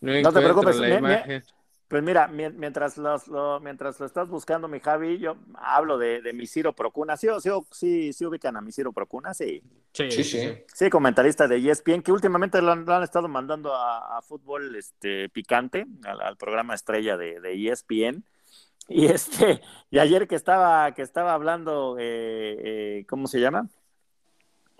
[0.00, 1.42] no te encuentro preocupes, la imagen.
[1.90, 6.22] Pues mira, mien- mientras, los- lo, mientras lo estás buscando, mi Javi, yo hablo de,
[6.22, 7.16] de mi Ciro Procuna.
[7.16, 9.34] ¿Sí, sí, sí, sí ubican a mi Ciro Procuna?
[9.34, 9.60] Sí.
[9.92, 10.88] Sí, Sí, sí, sí.
[10.88, 15.28] comentarista de ESPN, que últimamente lo han, lo han estado mandando a, a fútbol este,
[15.30, 18.22] picante, al, al programa estrella de, de ESPN.
[18.88, 19.60] Y este,
[19.90, 22.56] y ayer que estaba, que estaba hablando, eh,
[23.00, 23.66] eh, ¿cómo se llama?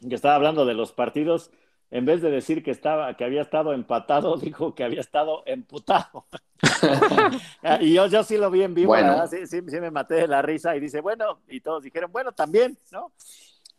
[0.08, 1.50] Que estaba hablando de los partidos,
[1.90, 6.26] en vez de decir que estaba, que había estado empatado, dijo que había estado emputado.
[7.80, 9.10] y yo, yo sí lo vi en vivo, Bueno.
[9.12, 12.10] verdad, sí, sí, sí me maté de la risa y dice, bueno, y todos dijeron,
[12.12, 13.12] bueno, también, ¿no?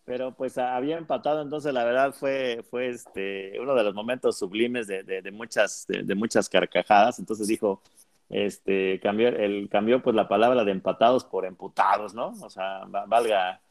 [0.04, 4.88] pero pues había empatado, entonces la verdad fue, fue este, uno de los momentos sublimes
[4.88, 7.82] de, de, de muchas, de, de, muchas carcajadas, entonces dijo,
[8.28, 12.30] este, cambió, el, cambió pues la palabra de empatados por emputados, ¿no?
[12.42, 13.62] O sea, valga,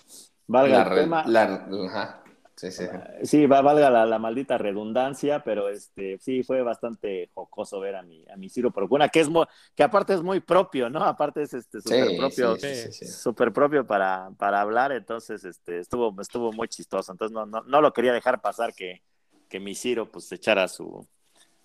[0.46, 1.24] valga La el re- tema.
[1.26, 2.22] la- ajá.
[2.60, 2.84] Sí, sí.
[3.22, 8.02] Sí, va, valga la, la, maldita redundancia, pero este sí fue bastante jocoso ver a
[8.02, 11.02] mi, a mi Ciro Procuna, que es muy, que aparte es muy propio, ¿no?
[11.02, 12.58] Aparte es este súper propio,
[12.92, 17.12] súper propio para, para hablar, entonces este estuvo, estuvo muy chistoso.
[17.12, 19.02] Entonces no, no, no lo quería dejar pasar que,
[19.48, 21.08] que mi Ciro pues echara su,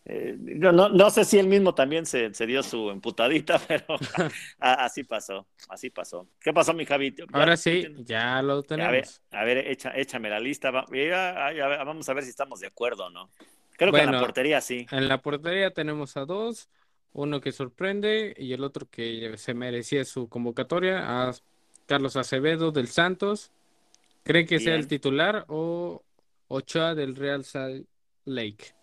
[0.07, 3.85] eh, no, no, sé si él mismo también se, se dio su emputadita, pero
[4.59, 6.27] así pasó, así pasó.
[6.39, 7.15] ¿Qué pasó, mi Javi?
[7.33, 9.21] Ahora sí, ya lo tenemos.
[9.31, 10.69] A ver, echa, échame la lista.
[10.69, 13.31] vamos a ver si estamos de acuerdo o no.
[13.77, 14.85] Creo que en la portería sí.
[14.91, 16.69] En la portería tenemos a dos,
[17.11, 21.33] uno que sorprende y el otro que se merecía su convocatoria, a
[21.87, 23.51] Carlos Acevedo del Santos.
[24.23, 26.03] ¿Cree que sea el titular o
[26.47, 27.87] Ochoa del Real Salt
[28.25, 28.75] Lake?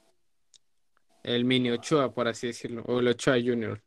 [1.23, 3.81] El mini Ochoa, por así decirlo, o el Ochoa Junior.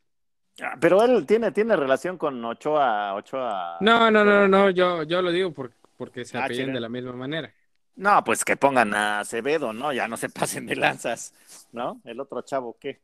[0.62, 3.78] Ah, pero él tiene, tiene relación con Ochoa, Ochoa.
[3.82, 5.54] No, no, no, no, yo, yo lo digo
[5.98, 7.54] porque se ah, apellan de la misma manera.
[7.96, 9.94] No, pues que pongan a Acevedo, ¿no?
[9.94, 11.34] Ya no se pasen de lanzas,
[11.72, 12.02] ¿no?
[12.06, 13.00] El otro chavo, ¿qué?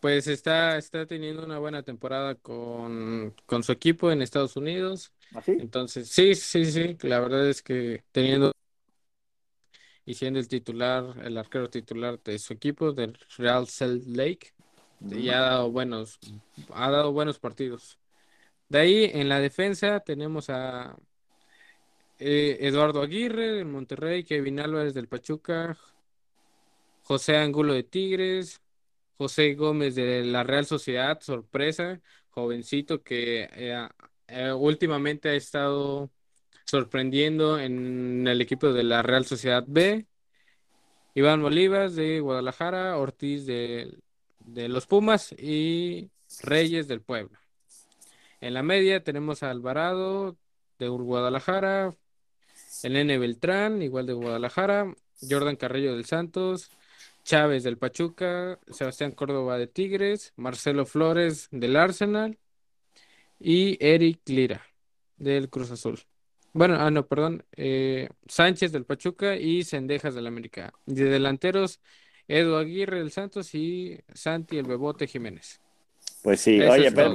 [0.00, 5.12] Pues está, está teniendo una buena temporada con, con su equipo en Estados Unidos.
[5.34, 5.52] ¿Así?
[5.52, 8.52] ¿Ah, Entonces, sí, sí, sí, la verdad es que teniendo
[10.06, 14.52] y siendo el titular, el arquero titular de su equipo, del Real Salt Lake,
[15.00, 16.18] y ha dado buenos,
[16.72, 17.98] ha dado buenos partidos.
[18.68, 20.96] De ahí en la defensa tenemos a
[22.18, 25.76] eh, Eduardo Aguirre del Monterrey, Kevin Álvarez del Pachuca,
[27.02, 28.60] José Angulo de Tigres,
[29.18, 32.00] José Gómez de la Real Sociedad, sorpresa,
[32.30, 33.88] jovencito que eh,
[34.28, 36.10] eh, últimamente ha estado
[36.66, 40.06] sorprendiendo en el equipo de la Real Sociedad B.
[41.14, 43.96] Iván Bolivas de Guadalajara, Ortiz de,
[44.44, 46.10] los Pumas y
[46.42, 47.38] Reyes del Pueblo.
[48.40, 50.36] En la media tenemos a Alvarado
[50.78, 51.94] de Guadalajara,
[52.82, 54.94] Elene Beltrán, igual de Guadalajara,
[55.26, 56.70] Jordan Carrillo del Santos,
[57.24, 62.38] Chávez del Pachuca, Sebastián Córdoba de Tigres, Marcelo Flores del Arsenal
[63.38, 64.66] y Eric Lira
[65.16, 65.98] del Cruz Azul.
[66.56, 67.44] Bueno, ah, no, perdón.
[67.54, 70.72] Eh, Sánchez del Pachuca y Cendejas del América.
[70.86, 71.80] De delanteros,
[72.28, 75.60] Edu Aguirre del Santos y Santi el Bebote Jiménez.
[76.22, 77.14] Pues sí, oye, pero,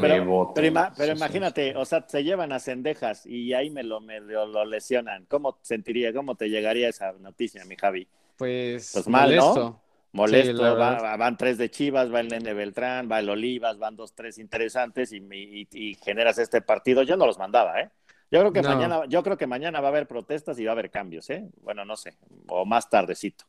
[0.54, 5.26] pero, imagínate, o sea, se llevan a Cendejas y ahí me lo, me lo, lesionan.
[5.26, 8.08] ¿Cómo sentiría, cómo te llegaría esa noticia, mi Javi?
[8.38, 9.60] Pues, pues mal, molesto.
[9.60, 9.82] ¿no?
[10.14, 14.38] Molesto, van tres de Chivas, va el Nene Beltrán, va el Olivas, van dos, tres
[14.38, 17.02] interesantes y, y, y generas este partido.
[17.04, 17.90] Yo no los mandaba, ¿eh?
[18.32, 20.74] Yo creo que mañana, yo creo que mañana va a haber protestas y va a
[20.74, 21.50] haber cambios, ¿eh?
[21.62, 22.18] Bueno, no sé,
[22.48, 23.46] o más tardecito.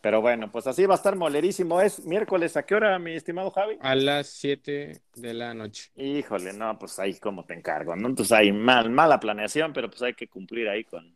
[0.00, 1.80] Pero bueno, pues así va a estar molerísimo.
[1.80, 3.78] Es miércoles, ¿a qué hora, mi estimado Javi?
[3.80, 5.90] A las 7 de la noche.
[5.96, 8.08] Híjole, no, pues ahí como te encargo, ¿no?
[8.08, 11.14] Entonces hay mal, mala planeación, pero pues hay que cumplir ahí con,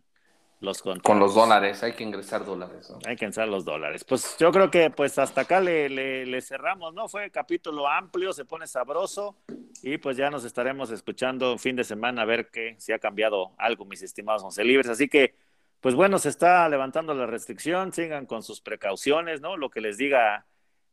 [0.60, 2.92] los Con los dólares, hay que ingresar dólares.
[3.06, 4.04] Hay que ingresar los dólares.
[4.04, 7.08] Pues yo creo que pues hasta acá le, le, cerramos, ¿no?
[7.08, 9.36] Fue capítulo amplio, se pone sabroso
[9.82, 13.52] y pues ya nos estaremos escuchando fin de semana a ver qué, si ha cambiado
[13.56, 14.88] algo, mis estimados once libres.
[14.88, 15.36] Así que,
[15.80, 19.56] pues bueno, se está levantando la restricción, sigan con sus precauciones, ¿no?
[19.56, 20.46] Lo que les diga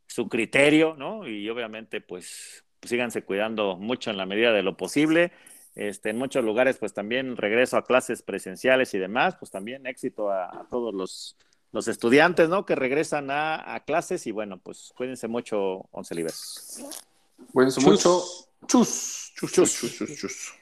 [0.06, 1.26] su criterio, ¿no?
[1.26, 5.32] Y obviamente pues síganse cuidando mucho en la medida de lo posible.
[5.76, 10.30] Este, en muchos lugares, pues también regreso a clases presenciales y demás, pues también éxito
[10.30, 11.36] a, todos los,
[11.70, 12.64] los, estudiantes, ¿no?
[12.64, 16.82] Que regresan a, a, clases y bueno, pues cuídense mucho, Once Libres.
[17.52, 18.24] Cuídense mucho.
[18.66, 20.16] chus, chus, chus, chus.
[20.16, 20.54] chus.